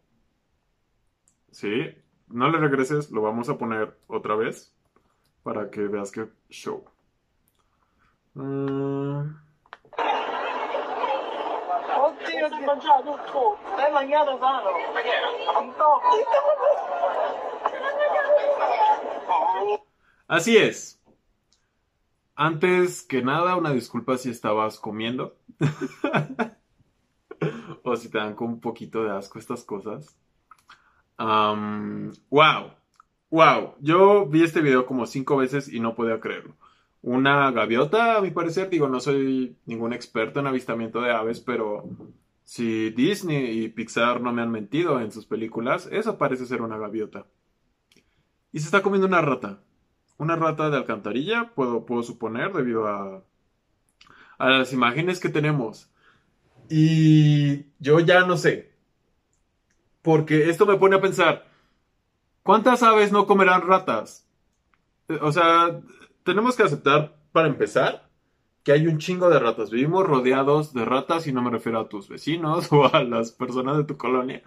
Sí, 1.51 1.95
no 2.27 2.49
le 2.49 2.57
regreses, 2.57 3.11
lo 3.11 3.21
vamos 3.21 3.47
a 3.47 3.57
poner 3.57 3.97
otra 4.07 4.35
vez 4.35 4.73
para 5.43 5.69
que 5.69 5.87
veas 5.87 6.11
que 6.11 6.27
show. 6.49 6.83
Uh... 8.35 9.44
Así 20.27 20.57
es. 20.57 21.01
Antes 22.35 23.03
que 23.03 23.21
nada, 23.21 23.55
una 23.55 23.71
disculpa 23.71 24.17
si 24.17 24.29
estabas 24.29 24.79
comiendo. 24.79 25.35
o 27.83 27.95
si 27.95 28.09
te 28.09 28.17
dan 28.17 28.35
con 28.35 28.47
un 28.47 28.59
poquito 28.59 29.03
de 29.03 29.11
asco 29.11 29.39
estas 29.39 29.63
cosas. 29.63 30.17
Wow, 31.17 32.71
wow. 33.29 33.75
Yo 33.79 34.25
vi 34.25 34.43
este 34.43 34.61
video 34.61 34.85
como 34.85 35.05
cinco 35.05 35.37
veces 35.37 35.71
y 35.71 35.79
no 35.79 35.95
podía 35.95 36.19
creerlo. 36.19 36.55
Una 37.05 37.51
gaviota, 37.51 38.17
a 38.17 38.21
mi 38.21 38.31
parecer, 38.31 38.67
digo, 38.67 38.87
no 38.87 38.99
soy 38.99 39.55
ningún 39.67 39.93
experto 39.93 40.39
en 40.39 40.47
avistamiento 40.47 41.01
de 41.01 41.11
aves, 41.11 41.39
pero 41.39 41.87
si 42.43 42.89
Disney 42.89 43.59
y 43.59 43.69
Pixar 43.69 44.21
no 44.21 44.33
me 44.33 44.41
han 44.41 44.49
mentido 44.49 44.99
en 44.99 45.11
sus 45.11 45.27
películas, 45.27 45.87
eso 45.91 46.17
parece 46.17 46.47
ser 46.47 46.63
una 46.63 46.79
gaviota. 46.79 47.27
Y 48.51 48.59
se 48.59 48.65
está 48.65 48.81
comiendo 48.81 49.05
una 49.05 49.21
rata. 49.21 49.61
Una 50.17 50.35
rata 50.35 50.71
de 50.71 50.77
alcantarilla, 50.77 51.51
puedo, 51.53 51.85
puedo 51.85 52.01
suponer, 52.01 52.51
debido 52.53 52.87
a, 52.87 53.23
a 54.39 54.49
las 54.49 54.73
imágenes 54.73 55.19
que 55.19 55.29
tenemos. 55.29 55.91
Y 56.71 57.65
yo 57.77 57.99
ya 57.99 58.25
no 58.25 58.35
sé. 58.35 58.71
Porque 60.01 60.49
esto 60.49 60.65
me 60.65 60.77
pone 60.77 60.95
a 60.95 61.01
pensar, 61.01 61.45
¿cuántas 62.41 62.81
aves 62.81 63.11
no 63.11 63.27
comerán 63.27 63.61
ratas? 63.61 64.27
O 65.21 65.31
sea, 65.31 65.81
tenemos 66.25 66.57
que 66.57 66.63
aceptar, 66.63 67.15
para 67.31 67.47
empezar, 67.47 68.09
que 68.63 68.73
hay 68.73 68.87
un 68.87 68.97
chingo 68.97 69.29
de 69.29 69.39
ratas. 69.39 69.69
Vivimos 69.69 70.05
rodeados 70.05 70.73
de 70.73 70.83
ratas 70.83 71.27
y 71.27 71.31
no 71.31 71.41
me 71.41 71.51
refiero 71.51 71.79
a 71.79 71.87
tus 71.87 72.09
vecinos 72.09 72.69
o 72.73 72.93
a 72.93 73.03
las 73.03 73.31
personas 73.31 73.77
de 73.77 73.85
tu 73.85 73.95
colonia 73.95 74.43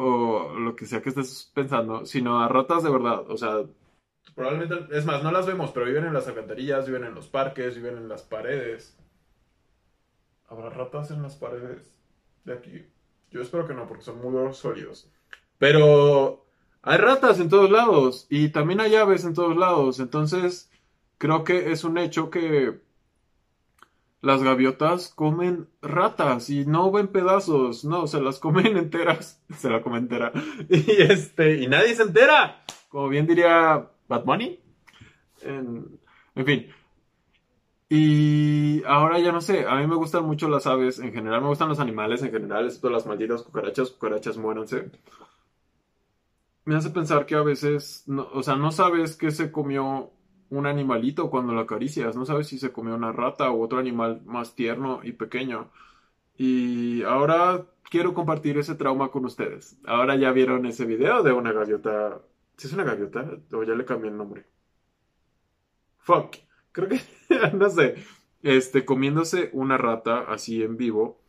o 0.00 0.54
lo 0.58 0.76
que 0.76 0.86
sea 0.86 1.02
que 1.02 1.08
estés 1.08 1.50
pensando, 1.52 2.06
sino 2.06 2.40
a 2.40 2.48
ratas 2.48 2.84
de 2.84 2.90
verdad. 2.90 3.28
O 3.28 3.36
sea, 3.36 3.64
probablemente, 4.34 4.96
es 4.96 5.04
más, 5.04 5.22
no 5.22 5.32
las 5.32 5.46
vemos, 5.46 5.70
pero 5.72 5.86
viven 5.86 6.04
en 6.04 6.14
las 6.14 6.28
alcantarillas, 6.28 6.86
viven 6.86 7.04
en 7.04 7.14
los 7.14 7.26
parques, 7.26 7.74
viven 7.74 7.96
en 7.96 8.08
las 8.08 8.22
paredes. 8.22 8.96
¿Habrá 10.46 10.70
ratas 10.70 11.10
en 11.10 11.22
las 11.22 11.36
paredes 11.36 11.98
de 12.44 12.52
aquí? 12.52 12.86
Yo 13.30 13.42
espero 13.42 13.66
que 13.66 13.74
no, 13.74 13.86
porque 13.86 14.04
son 14.04 14.20
muy 14.20 14.54
sólidos. 14.54 15.10
Pero 15.58 16.46
hay 16.82 16.98
ratas 16.98 17.40
en 17.40 17.48
todos 17.48 17.70
lados 17.70 18.26
y 18.30 18.50
también 18.50 18.80
hay 18.80 18.94
aves 18.94 19.24
en 19.24 19.34
todos 19.34 19.56
lados. 19.56 19.98
Entonces, 19.98 20.70
creo 21.18 21.44
que 21.44 21.72
es 21.72 21.84
un 21.84 21.98
hecho 21.98 22.30
que 22.30 22.80
las 24.20 24.42
gaviotas 24.42 25.10
comen 25.14 25.68
ratas 25.80 26.50
y 26.50 26.66
no 26.66 26.90
ven 26.90 27.08
pedazos, 27.08 27.84
no, 27.84 28.06
se 28.06 28.20
las 28.20 28.38
comen 28.38 28.76
enteras. 28.76 29.42
Se 29.56 29.70
la 29.70 29.82
comen 29.82 30.04
entera. 30.04 30.32
Y 30.68 31.02
este, 31.02 31.62
y 31.62 31.68
nadie 31.68 31.94
se 31.94 32.02
entera. 32.02 32.64
Como 32.88 33.08
bien 33.08 33.26
diría 33.26 33.90
Bad 34.08 34.24
Bunny. 34.24 34.60
En, 35.42 36.00
fin, 36.44 36.68
y 37.88 38.82
ahora 38.84 39.18
ya 39.18 39.32
no 39.32 39.40
sé, 39.40 39.66
a 39.66 39.76
mí 39.76 39.86
me 39.86 39.94
gustan 39.94 40.24
mucho 40.24 40.48
las 40.48 40.66
aves 40.66 40.98
en 40.98 41.12
general, 41.12 41.40
me 41.42 41.48
gustan 41.48 41.68
los 41.68 41.80
animales 41.80 42.22
en 42.22 42.32
general, 42.32 42.66
excepto 42.66 42.90
las 42.90 43.06
malditas 43.06 43.42
cucarachas, 43.42 43.90
cucarachas 43.90 44.36
muéranse. 44.36 44.90
Me 46.64 46.76
hace 46.76 46.90
pensar 46.90 47.24
que 47.24 47.34
a 47.34 47.42
veces, 47.42 48.04
o 48.32 48.42
sea, 48.42 48.56
no 48.56 48.72
sabes 48.72 49.16
qué 49.16 49.30
se 49.30 49.50
comió 49.50 50.10
un 50.50 50.66
animalito 50.66 51.30
cuando 51.30 51.52
lo 51.52 51.60
acaricias. 51.60 52.16
No 52.16 52.24
sabes 52.24 52.48
si 52.48 52.58
se 52.58 52.72
comió 52.72 52.94
una 52.94 53.12
rata 53.12 53.50
o 53.50 53.62
otro 53.62 53.78
animal 53.78 54.22
más 54.24 54.54
tierno 54.54 55.00
y 55.02 55.12
pequeño. 55.12 55.70
Y 56.36 57.02
ahora 57.02 57.66
quiero 57.90 58.14
compartir 58.14 58.58
ese 58.58 58.74
trauma 58.74 59.10
con 59.10 59.24
ustedes. 59.24 59.78
Ahora 59.86 60.16
ya 60.16 60.32
vieron 60.32 60.66
ese 60.66 60.86
video 60.86 61.22
de 61.22 61.32
una 61.32 61.52
gaviota. 61.52 62.20
¿Si 62.56 62.66
es 62.68 62.72
una 62.72 62.84
gaviota? 62.84 63.38
O 63.52 63.62
ya 63.62 63.74
le 63.74 63.84
cambié 63.84 64.10
el 64.10 64.16
nombre. 64.16 64.46
Fuck. 65.98 66.36
Creo 66.72 66.88
que, 66.88 67.00
no 67.54 67.68
sé. 67.70 67.96
Este, 68.42 68.84
comiéndose 68.84 69.50
una 69.52 69.78
rata 69.78 70.20
así 70.20 70.62
en 70.62 70.76
vivo. 70.76 71.20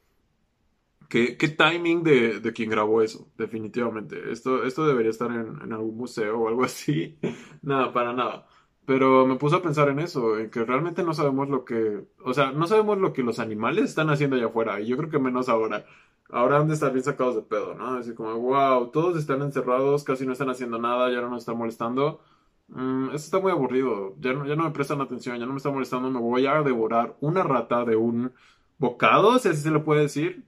¿Qué, 1.09 1.37
qué 1.37 1.47
timing 1.47 2.03
de, 2.03 2.39
de, 2.39 2.53
quien 2.53 2.69
grabó 2.69 3.01
eso? 3.01 3.31
Definitivamente. 3.35 4.31
Esto, 4.31 4.63
esto 4.63 4.85
debería 4.85 5.09
estar 5.09 5.31
en, 5.31 5.59
en 5.63 5.73
algún 5.73 5.97
museo 5.97 6.39
o 6.41 6.47
algo 6.47 6.63
así. 6.63 7.17
nada, 7.63 7.91
para 7.91 8.13
nada. 8.13 8.47
Pero 8.89 9.27
me 9.27 9.35
puso 9.35 9.57
a 9.57 9.61
pensar 9.61 9.87
en 9.89 9.99
eso, 9.99 10.39
en 10.39 10.49
que 10.49 10.65
realmente 10.65 11.03
no 11.03 11.13
sabemos 11.13 11.47
lo 11.47 11.63
que, 11.63 12.07
o 12.25 12.33
sea, 12.33 12.51
no 12.51 12.65
sabemos 12.65 12.97
lo 12.97 13.13
que 13.13 13.21
los 13.21 13.37
animales 13.37 13.83
están 13.85 14.09
haciendo 14.09 14.35
allá 14.35 14.47
afuera, 14.47 14.81
y 14.81 14.87
yo 14.87 14.97
creo 14.97 15.11
que 15.11 15.19
menos 15.19 15.47
ahora. 15.47 15.85
Ahora 16.29 16.57
han 16.57 16.67
de 16.67 16.73
estar 16.73 16.91
bien 16.91 17.03
sacados 17.03 17.35
de 17.35 17.43
pedo, 17.43 17.75
¿no? 17.75 17.97
Así 17.99 18.15
como, 18.15 18.33
wow, 18.39 18.89
todos 18.89 19.15
están 19.19 19.43
encerrados, 19.43 20.03
casi 20.03 20.25
no 20.25 20.33
están 20.33 20.49
haciendo 20.49 20.79
nada, 20.79 21.11
ya 21.11 21.21
no 21.21 21.29
nos 21.29 21.43
están 21.43 21.57
molestando. 21.59 22.21
Mm, 22.69 23.09
eso 23.09 23.17
está 23.17 23.39
muy 23.39 23.51
aburrido, 23.51 24.15
ya 24.19 24.33
no, 24.33 24.47
ya 24.47 24.55
no 24.55 24.63
me 24.63 24.71
prestan 24.71 25.01
atención, 25.01 25.37
ya 25.37 25.45
no 25.45 25.51
me 25.53 25.57
está 25.57 25.69
molestando, 25.69 26.09
me 26.09 26.19
voy 26.19 26.47
a 26.47 26.63
devorar 26.63 27.15
una 27.21 27.43
rata 27.43 27.85
de 27.85 27.95
un 27.95 28.33
bocado, 28.79 29.37
si 29.37 29.49
así 29.49 29.61
se 29.61 29.69
lo 29.71 29.83
puede 29.83 30.01
decir. 30.01 30.45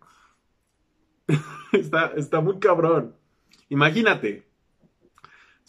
está, 1.74 2.08
está 2.16 2.42
muy 2.42 2.58
cabrón. 2.60 3.16
Imagínate, 3.70 4.51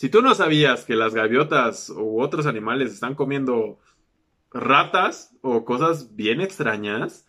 si 0.02 0.08
tú 0.08 0.20
no 0.20 0.34
sabías 0.34 0.84
que 0.84 0.96
las 0.96 1.14
gaviotas 1.14 1.88
u 1.88 2.20
otros 2.20 2.46
animales 2.46 2.92
están 2.92 3.14
comiendo 3.14 3.78
ratas 4.50 5.32
o 5.42 5.64
cosas 5.64 6.16
bien 6.16 6.40
extrañas, 6.40 7.24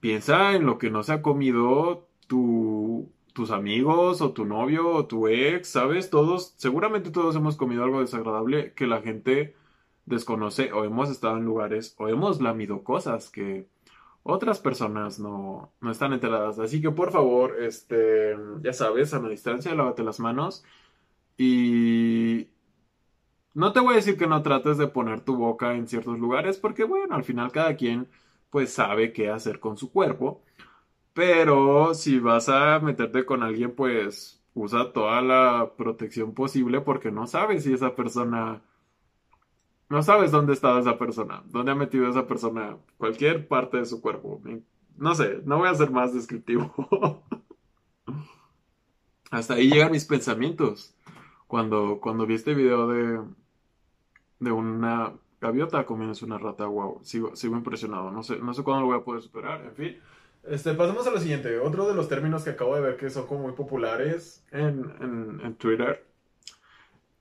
piensa 0.00 0.54
en 0.54 0.66
lo 0.66 0.76
que 0.76 0.90
no 0.90 1.04
se 1.04 1.12
ha 1.12 1.22
comido 1.22 2.08
tu, 2.26 3.12
tus 3.32 3.52
amigos 3.52 4.22
o 4.22 4.32
tu 4.32 4.44
novio 4.44 4.88
o 4.88 5.06
tu 5.06 5.28
ex, 5.28 5.68
¿sabes? 5.68 6.10
Todos, 6.10 6.54
seguramente 6.56 7.12
todos 7.12 7.36
hemos 7.36 7.54
comido 7.54 7.84
algo 7.84 8.00
desagradable 8.00 8.74
que 8.74 8.88
la 8.88 9.00
gente 9.00 9.54
desconoce 10.04 10.72
o 10.72 10.82
hemos 10.82 11.10
estado 11.10 11.36
en 11.36 11.44
lugares 11.44 11.94
o 11.98 12.08
hemos 12.08 12.40
lamido 12.40 12.82
cosas 12.82 13.30
que 13.30 13.68
otras 14.24 14.58
personas 14.58 15.20
no, 15.20 15.72
no 15.80 15.92
están 15.92 16.12
enteradas. 16.12 16.58
Así 16.58 16.82
que 16.82 16.90
por 16.90 17.12
favor, 17.12 17.62
este, 17.62 18.36
ya 18.62 18.72
sabes, 18.72 19.14
a 19.14 19.20
la 19.20 19.28
distancia, 19.28 19.76
lávate 19.76 20.02
las 20.02 20.18
manos 20.18 20.64
y 21.36 22.48
no 23.54 23.72
te 23.72 23.80
voy 23.80 23.94
a 23.94 23.96
decir 23.96 24.16
que 24.16 24.26
no 24.26 24.42
trates 24.42 24.78
de 24.78 24.88
poner 24.88 25.20
tu 25.20 25.36
boca 25.36 25.74
en 25.74 25.88
ciertos 25.88 26.18
lugares 26.18 26.58
porque 26.58 26.84
bueno, 26.84 27.14
al 27.14 27.24
final 27.24 27.52
cada 27.52 27.76
quien 27.76 28.08
pues 28.50 28.72
sabe 28.72 29.12
qué 29.12 29.30
hacer 29.30 29.58
con 29.60 29.76
su 29.76 29.90
cuerpo. 29.90 30.44
Pero 31.12 31.94
si 31.94 32.18
vas 32.20 32.48
a 32.48 32.80
meterte 32.80 33.24
con 33.24 33.42
alguien, 33.42 33.74
pues 33.74 34.42
usa 34.54 34.92
toda 34.92 35.22
la 35.22 35.72
protección 35.76 36.34
posible 36.34 36.80
porque 36.80 37.10
no 37.10 37.26
sabes 37.26 37.64
si 37.64 37.72
esa 37.72 37.94
persona... 37.96 38.62
No 39.88 40.02
sabes 40.02 40.30
dónde 40.32 40.52
está 40.54 40.78
esa 40.78 40.98
persona, 40.98 41.42
dónde 41.46 41.72
ha 41.72 41.74
metido 41.74 42.08
esa 42.08 42.26
persona 42.26 42.76
cualquier 42.96 43.46
parte 43.48 43.78
de 43.78 43.86
su 43.86 44.00
cuerpo. 44.00 44.40
No 44.96 45.14
sé, 45.14 45.40
no 45.44 45.58
voy 45.58 45.68
a 45.68 45.74
ser 45.74 45.90
más 45.90 46.14
descriptivo. 46.14 46.72
Hasta 49.30 49.54
ahí 49.54 49.68
llegan 49.68 49.92
mis 49.92 50.04
pensamientos. 50.04 50.94
Cuando, 51.46 52.00
cuando 52.00 52.26
vi 52.26 52.34
este 52.34 52.54
video 52.54 52.88
de, 52.88 53.20
de 54.40 54.50
una 54.50 55.12
gaviota 55.40 55.84
comiéndose 55.84 56.24
una 56.24 56.38
rata, 56.38 56.66
wow, 56.66 57.00
sigo, 57.02 57.36
sigo 57.36 57.56
impresionado. 57.56 58.10
No 58.10 58.22
sé, 58.22 58.38
no 58.38 58.54
sé 58.54 58.62
cuándo 58.62 58.82
lo 58.82 58.86
voy 58.88 58.98
a 58.98 59.04
poder 59.04 59.22
superar, 59.22 59.64
en 59.64 59.74
fin. 59.74 60.00
Este, 60.44 60.74
pasemos 60.74 61.06
a 61.06 61.10
lo 61.10 61.18
siguiente. 61.20 61.58
Otro 61.58 61.86
de 61.86 61.94
los 61.94 62.08
términos 62.08 62.44
que 62.44 62.50
acabo 62.50 62.74
de 62.74 62.82
ver 62.82 62.96
que 62.96 63.10
son 63.10 63.26
como 63.26 63.42
muy 63.42 63.52
populares 63.52 64.44
en, 64.50 64.92
en, 65.00 65.40
en 65.42 65.54
Twitter, 65.56 66.06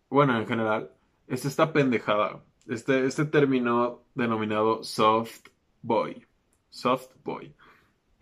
bueno, 0.09 0.37
en 0.37 0.47
general, 0.47 0.91
es 1.27 1.45
esta 1.45 1.73
pendejada. 1.73 2.43
Este, 2.67 3.05
este 3.05 3.25
término 3.25 4.01
denominado 4.15 4.83
soft 4.83 5.47
boy. 5.81 6.25
Soft 6.69 7.09
boy 7.23 7.53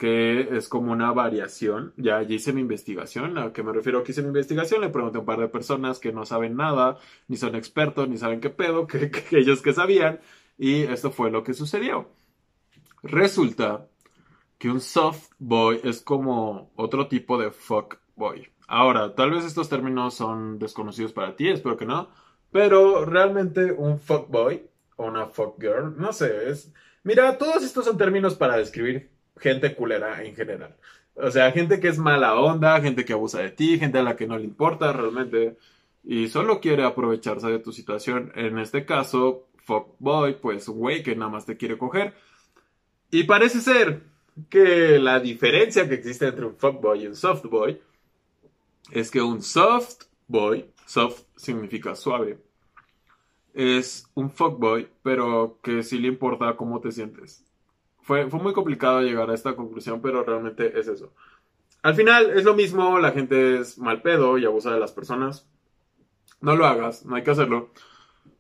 que 0.02 0.58
es 0.58 0.68
como 0.68 0.92
una 0.92 1.12
variación. 1.12 1.94
Ya, 1.96 2.24
hice 2.24 2.54
mi 2.54 2.62
investigación. 2.62 3.38
¿A 3.38 3.54
qué 3.54 3.62
me 3.62 3.72
refiero 3.72 4.04
que 4.04 4.14
hice 4.14 4.24
mi 4.24 4.30
investigación? 4.30 4.82
Le 4.82 4.90
pregunté 4.90 5.18
a 5.18 5.20
un 5.20 5.28
par 5.28 5.40
de 5.40 5.48
personas 5.48 6.00
que 6.00 6.12
no 6.12 6.26
saben 6.26 6.56
nada, 6.56 6.98
ni 7.28 7.38
son 7.38 7.54
expertos, 7.54 8.10
ni 8.10 8.18
saben 8.18 8.42
qué 8.42 8.50
pedo, 8.50 8.88
que, 8.88 9.12
ellos 9.30 9.62
que 9.62 9.74
sabían. 9.74 10.20
Y 10.58 10.82
esto 10.86 11.12
fue 11.12 11.30
lo 11.30 11.44
que 11.44 11.54
sucedió. 11.54 12.10
Resulta 13.04 13.90
que 14.58 14.72
un 14.72 14.82
soft 14.82 15.34
boy 15.38 15.80
es 15.84 16.02
como 16.02 16.72
otro 16.78 17.08
tipo 17.08 17.38
de 17.38 17.52
fuck 17.52 18.00
boy. 18.16 18.48
Ahora, 18.68 19.14
tal 19.14 19.30
vez 19.30 19.46
estos 19.46 19.70
términos 19.70 20.16
son 20.16 20.58
desconocidos 20.58 21.14
para 21.14 21.36
ti, 21.36 21.48
espero 21.50 21.78
que 21.78 21.86
no. 21.86 22.10
Pero 22.52 23.06
realmente 23.06 23.72
un 23.72 24.00
fuck 24.00 24.32
boy 24.32 24.68
o 24.96 25.06
una 25.06 25.28
fuck 25.28 25.62
girl, 25.62 25.96
no 25.96 26.12
sé, 26.12 26.50
es... 26.50 26.74
Mira, 27.04 27.38
todos 27.38 27.62
estos 27.62 27.86
son 27.86 28.00
términos 28.00 28.34
para 28.34 28.58
describir 28.58 29.12
gente 29.42 29.76
culera 29.76 30.24
en 30.24 30.36
general. 30.36 30.76
O 31.16 31.30
sea, 31.30 31.52
gente 31.52 31.80
que 31.80 31.90
es 31.90 31.98
mala 31.98 32.36
onda, 32.40 32.80
gente 32.82 33.04
que 33.04 33.14
abusa 33.14 33.40
de 33.40 33.52
ti, 33.52 33.78
gente 33.78 33.98
a 33.98 34.04
la 34.04 34.16
que 34.16 34.28
no 34.28 34.38
le 34.38 34.46
importa 34.46 34.94
realmente 34.94 35.58
y 36.04 36.30
solo 36.30 36.62
quiere 36.62 36.84
aprovecharse 36.84 37.48
de 37.48 37.60
tu 37.60 37.72
situación. 37.72 38.32
En 38.36 38.58
este 38.58 38.86
caso, 38.86 39.48
fuckboy, 39.66 40.40
pues 40.40 40.68
güey 40.70 41.04
que 41.04 41.16
nada 41.16 41.32
más 41.32 41.46
te 41.46 41.58
quiere 41.58 41.78
coger. 41.78 42.14
Y 43.12 43.24
parece 43.24 43.60
ser 43.62 44.04
que 44.50 45.00
la 45.00 45.20
diferencia 45.20 45.88
que 45.88 45.96
existe 45.96 46.28
entre 46.28 46.46
un 46.46 46.56
fuckboy 46.56 47.04
y 47.04 47.08
un 47.08 47.16
softboy 47.16 47.82
es 48.92 49.12
que 49.12 49.22
un 49.22 49.42
softboy, 49.42 50.66
soft 50.86 51.24
significa 51.36 51.96
suave, 51.96 52.40
es 53.54 54.08
un 54.14 54.32
fuckboy, 54.32 54.88
pero 55.04 55.60
que 55.62 55.84
sí 55.84 56.00
le 56.00 56.08
importa 56.08 56.56
cómo 56.56 56.80
te 56.80 56.92
sientes. 56.92 57.44
Fue, 58.30 58.42
muy 58.42 58.52
complicado 58.52 59.02
llegar 59.02 59.30
a 59.30 59.34
esta 59.34 59.56
conclusión, 59.56 60.02
pero 60.02 60.22
realmente 60.22 60.78
es 60.78 60.90
eso. 60.90 61.14
Al 61.82 61.96
final 61.96 62.32
es 62.32 62.44
lo 62.44 62.54
mismo, 62.54 63.00
la 63.00 63.12
gente 63.12 63.58
es 63.58 63.78
mal 63.78 64.02
pedo 64.02 64.38
y 64.38 64.44
abusa 64.44 64.74
de 64.74 64.82
las 64.82 64.92
personas. 64.92 65.48
No 66.42 66.58
lo 66.58 66.66
hagas, 66.66 67.06
no 67.06 67.16
hay 67.16 67.24
que 67.24 67.32
hacerlo. 67.32 67.70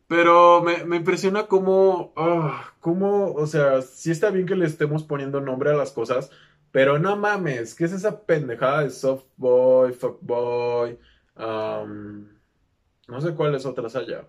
Pero 0.07 0.61
me, 0.61 0.97
impresiona 0.97 1.47
cómo, 1.47 2.11
ah, 2.17 2.73
cómo, 2.81 3.31
o 3.31 3.47
sea, 3.47 3.81
sí 3.81 4.11
está 4.11 4.29
bien 4.29 4.45
que 4.45 4.55
le 4.55 4.65
estemos 4.65 5.03
poniendo 5.03 5.39
nombre 5.39 5.71
a 5.71 5.75
las 5.77 5.93
cosas, 5.93 6.31
pero 6.73 6.99
no 6.99 7.15
mames, 7.15 7.73
¿qué 7.73 7.85
es 7.85 7.93
esa 7.93 8.25
pendejada 8.25 8.83
de 8.83 8.89
soft 8.89 9.23
boy, 9.37 9.93
fuck 9.93 10.19
boy? 10.21 10.99
no 11.37 13.21
sé 13.21 13.33
cuáles 13.35 13.65
otras 13.65 13.95
haya. 13.95 14.27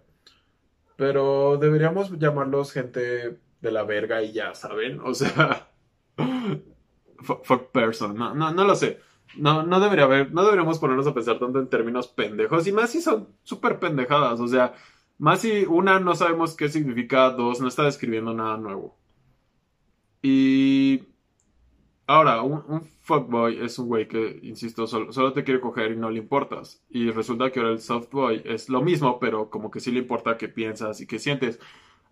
Pero 0.97 1.57
deberíamos 1.57 2.17
llamarlos 2.17 2.73
gente 2.73 3.41
de 3.63 3.71
la 3.71 3.85
verga 3.85 4.23
y 4.23 4.33
ya, 4.33 4.55
¿saben? 4.55 5.01
O 5.01 5.15
sea, 5.15 5.71
fuck 7.21 7.71
person, 7.71 8.15
no, 8.15 8.35
no, 8.35 8.53
no 8.53 8.65
lo 8.65 8.75
sé. 8.75 9.01
No, 9.37 9.63
no 9.63 9.81
debería 9.81 10.05
haber, 10.05 10.33
no 10.33 10.43
deberíamos 10.43 10.79
ponernos 10.79 11.07
a 11.07 11.15
pensar 11.15 11.39
tanto 11.39 11.59
en 11.59 11.69
términos 11.69 12.09
pendejos 12.09 12.67
y 12.67 12.73
más 12.73 12.91
si 12.91 13.01
son 13.01 13.29
súper 13.45 13.79
pendejadas, 13.79 14.39
o 14.41 14.47
sea, 14.47 14.75
más 15.17 15.41
si 15.41 15.65
una 15.65 16.01
no 16.01 16.15
sabemos 16.15 16.55
qué 16.55 16.69
significa, 16.69 17.31
dos 17.31 17.61
no 17.61 17.69
está 17.69 17.85
describiendo 17.85 18.35
nada 18.35 18.59
nuevo. 18.59 18.99
Y 20.23 21.05
ahora, 22.07 22.43
un, 22.43 22.63
un 22.69 22.83
fuckboy 22.83 23.65
es 23.65 23.79
un 23.79 23.89
güey 23.89 24.07
que, 24.07 24.39
insisto, 24.43 24.87
solo, 24.87 25.13
solo, 25.13 25.33
te 25.33 25.45
quiere 25.45 25.61
coger 25.61 25.93
y 25.93 25.97
no 25.97 26.11
le 26.11 26.19
importas. 26.19 26.85
Y 26.91 27.11
resulta 27.11 27.51
que 27.51 27.61
ahora 27.61 27.73
el 27.73 27.81
softboy 27.81 28.43
es 28.45 28.69
lo 28.69 28.83
mismo, 28.83 29.19
pero 29.19 29.51
como 29.51 29.71
que 29.71 29.81
sí 29.81 29.91
le 29.93 30.01
importa 30.01 30.37
qué 30.37 30.49
piensas 30.49 31.01
y 31.01 31.07
qué 31.07 31.19
sientes 31.19 31.59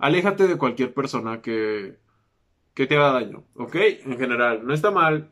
aléjate 0.01 0.49
de 0.49 0.59
cualquier 0.59 0.93
persona 0.95 1.41
que, 1.43 1.99
que 2.75 2.87
te 2.87 2.97
haga 2.97 3.13
daño, 3.13 3.45
¿ok? 3.55 3.77
En 4.05 4.19
general, 4.19 4.67
no 4.67 4.75
está 4.75 4.91
mal 4.91 5.31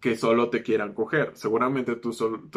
que 0.00 0.16
solo 0.16 0.48
te 0.48 0.62
quieran 0.62 0.94
coger. 0.94 1.32
Seguramente 1.34 1.96
tú, 1.96 2.10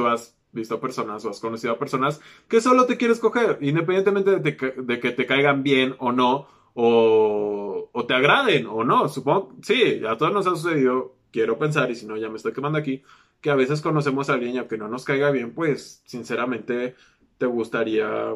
has 0.07 0.37
visto 0.51 0.79
personas 0.79 1.25
o 1.25 1.29
has 1.29 1.39
conocido 1.39 1.73
a 1.73 1.79
personas 1.79 2.21
que 2.47 2.61
solo 2.61 2.85
te 2.85 2.97
quieres 2.97 3.19
coger, 3.19 3.57
independientemente 3.61 4.39
de, 4.39 4.55
que 4.99 5.11
te 5.11 5.25
caigan 5.25 5.63
bien 5.63 5.95
o 5.99 6.11
no, 6.11 6.47
o, 6.73 7.89
o, 7.91 8.05
te 8.05 8.13
agraden 8.13 8.65
o 8.67 8.83
no. 8.83 9.09
Supongo, 9.09 9.55
sí, 9.61 10.01
a 10.07 10.17
todos 10.17 10.33
nos 10.33 10.47
ha 10.47 10.55
sucedido, 10.55 11.15
quiero 11.31 11.59
pensar, 11.59 11.91
y 11.91 11.95
si 11.95 12.05
no 12.05 12.17
ya 12.17 12.29
me 12.29 12.37
estoy 12.37 12.53
quemando 12.53 12.79
aquí, 12.79 13.03
que 13.41 13.51
a 13.51 13.55
veces 13.55 13.81
conocemos 13.81 14.29
a 14.29 14.33
alguien 14.35 14.55
y 14.55 14.57
aunque 14.59 14.77
no 14.77 14.87
nos 14.87 15.03
caiga 15.03 15.29
bien, 15.31 15.53
pues 15.53 16.01
sinceramente 16.05 16.95
te 17.37 17.45
gustaría, 17.45 18.35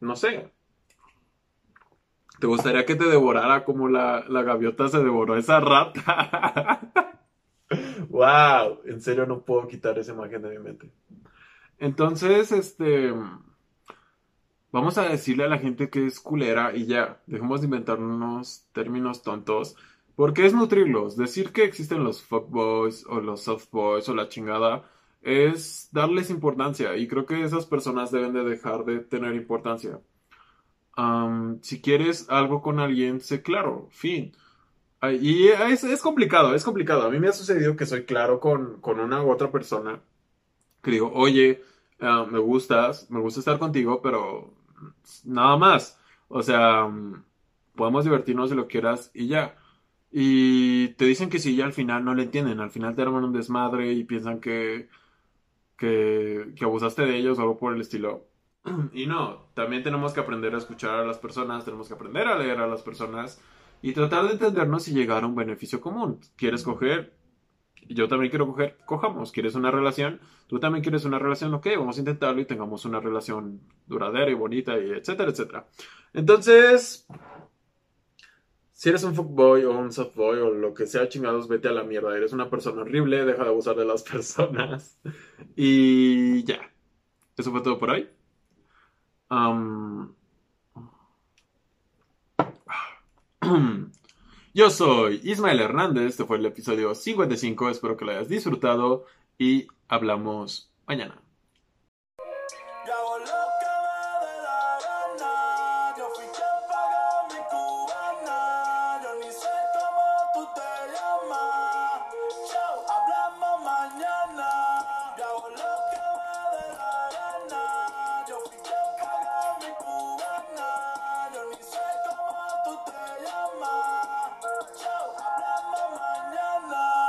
no 0.00 0.16
sé, 0.16 0.50
¿Te 2.42 2.48
gustaría 2.48 2.84
que 2.84 2.96
te 2.96 3.04
devorara 3.04 3.64
como 3.64 3.86
la, 3.86 4.24
gaviota 4.28 4.88
se 4.88 4.98
devoró 4.98 5.34
a 5.34 5.38
esa 5.38 5.60
rata? 5.60 6.90
¡Wow! 8.08 8.80
En 8.84 9.00
serio 9.00 9.26
no 9.26 9.42
puedo 9.42 9.68
quitar 9.68 9.96
esa 9.96 10.10
imagen 10.10 10.42
de 10.42 10.50
mi 10.50 10.58
mente. 10.58 10.90
Entonces, 11.78 12.50
este... 12.50 13.14
vamos 14.72 14.98
a 14.98 15.08
decirle 15.08 15.44
a 15.44 15.48
la 15.50 15.58
gente 15.58 15.88
que 15.88 16.04
es 16.04 16.18
culera 16.18 16.74
y 16.74 16.86
ya, 16.86 17.22
dejemos 17.28 17.60
de 17.60 17.66
inventarnos 17.66 18.66
términos 18.72 19.22
tontos, 19.22 19.76
porque 20.16 20.44
es 20.44 20.52
nutrirlos. 20.52 21.16
Decir 21.16 21.52
que 21.52 21.62
existen 21.62 22.02
los 22.02 22.24
fuckboys 22.24 23.06
o 23.06 23.20
los 23.20 23.42
softboys 23.42 24.08
o 24.08 24.16
la 24.16 24.28
chingada 24.28 24.90
es 25.20 25.90
darles 25.92 26.28
importancia 26.28 26.96
y 26.96 27.06
creo 27.06 27.24
que 27.24 27.44
esas 27.44 27.66
personas 27.66 28.10
deben 28.10 28.32
de 28.32 28.42
dejar 28.42 28.84
de 28.84 28.98
tener 28.98 29.36
importancia. 29.36 30.00
Si 31.62 31.80
quieres 31.80 32.28
algo 32.28 32.62
con 32.62 32.78
alguien, 32.80 33.20
sé 33.20 33.42
claro, 33.42 33.88
fin. 33.90 34.32
Y 35.20 35.48
es, 35.48 35.84
es, 35.84 36.00
complicado, 36.02 36.54
es 36.54 36.64
complicado. 36.64 37.02
A 37.02 37.10
mí 37.10 37.18
me 37.18 37.28
ha 37.28 37.32
sucedido 37.32 37.76
que 37.76 37.86
soy 37.86 38.04
claro 38.04 38.38
con, 38.40 38.80
con 38.80 39.00
una 39.00 39.22
u 39.22 39.30
otra 39.30 39.50
persona. 39.50 40.00
Que 40.82 40.92
digo, 40.92 41.12
oye, 41.14 41.62
me 42.00 42.38
gustas, 42.38 43.10
me 43.10 43.20
gusta 43.20 43.40
estar 43.40 43.58
contigo, 43.58 44.00
pero 44.02 44.52
nada 45.24 45.56
más. 45.56 45.98
O 46.28 46.42
sea, 46.42 46.90
podemos 47.74 48.04
divertirnos 48.04 48.50
si 48.50 48.56
lo 48.56 48.68
quieras 48.68 49.10
y 49.14 49.28
ya. 49.28 49.56
Y 50.10 50.88
te 50.94 51.06
dicen 51.06 51.30
que 51.30 51.38
si 51.38 51.56
ya 51.56 51.64
al 51.64 51.72
final 51.72 52.04
no 52.04 52.14
le 52.14 52.24
entienden, 52.24 52.60
al 52.60 52.70
final 52.70 52.94
te 52.94 53.02
arman 53.02 53.24
un 53.24 53.32
desmadre 53.32 53.92
y 53.92 54.04
piensan 54.04 54.40
que, 54.40 54.88
que 55.76 56.54
abusaste 56.62 57.02
de 57.02 57.16
ellos 57.16 57.38
o 57.38 57.42
algo 57.42 57.58
por 57.58 57.74
el 57.74 57.80
estilo. 57.80 58.26
Y 58.92 59.06
no, 59.06 59.48
también 59.54 59.82
tenemos 59.82 60.12
que 60.12 60.20
aprender 60.20 60.54
a 60.54 60.58
escuchar 60.58 61.00
a 61.00 61.04
las 61.04 61.18
personas, 61.18 61.64
tenemos 61.64 61.88
que 61.88 61.94
aprender 61.94 62.26
a 62.28 62.38
leer 62.38 62.58
a 62.58 62.66
las 62.66 62.82
personas 62.82 63.40
y 63.80 63.92
tratar 63.92 64.26
de 64.26 64.32
entendernos 64.32 64.86
y 64.88 64.94
llegar 64.94 65.24
a 65.24 65.26
un 65.26 65.34
beneficio 65.34 65.80
común. 65.80 66.20
¿Quieres 66.36 66.62
coger? 66.62 67.14
Yo 67.88 68.06
también 68.06 68.30
quiero 68.30 68.46
coger, 68.46 68.78
cojamos. 68.86 69.32
¿Quieres 69.32 69.56
una 69.56 69.70
relación? 69.70 70.20
Tú 70.46 70.60
también 70.60 70.82
quieres 70.82 71.04
una 71.04 71.18
relación, 71.18 71.52
ok, 71.54 71.66
vamos 71.76 71.96
a 71.96 72.00
intentarlo 72.00 72.40
y 72.40 72.44
tengamos 72.44 72.84
una 72.84 73.00
relación 73.00 73.60
duradera 73.86 74.30
y 74.30 74.34
bonita 74.34 74.78
y 74.78 74.90
etcétera, 74.90 75.30
etcétera. 75.30 75.66
Entonces, 76.12 77.06
si 78.72 78.88
eres 78.88 79.02
un 79.02 79.14
fuckboy 79.14 79.64
o 79.64 79.78
un 79.78 79.92
softboy 79.92 80.38
o 80.38 80.50
lo 80.50 80.74
que 80.74 80.86
sea, 80.86 81.08
chingados, 81.08 81.48
vete 81.48 81.68
a 81.68 81.72
la 81.72 81.82
mierda. 81.82 82.16
Eres 82.16 82.32
una 82.32 82.48
persona 82.48 82.82
horrible, 82.82 83.24
deja 83.24 83.42
de 83.42 83.50
abusar 83.50 83.76
de 83.76 83.84
las 83.84 84.02
personas. 84.10 85.00
Y 85.56 86.44
ya. 86.44 86.60
Eso 87.36 87.50
fue 87.50 87.62
todo 87.62 87.78
por 87.78 87.90
hoy. 87.90 88.08
Yo 94.52 94.68
soy 94.68 95.22
Ismael 95.24 95.60
Hernández, 95.60 96.04
este 96.04 96.26
fue 96.26 96.36
el 96.36 96.44
episodio 96.44 96.94
55, 96.94 97.70
espero 97.70 97.96
que 97.96 98.04
lo 98.04 98.10
hayas 98.10 98.28
disfrutado 98.28 99.06
y 99.38 99.68
hablamos 99.88 100.70
mañana. 100.86 101.21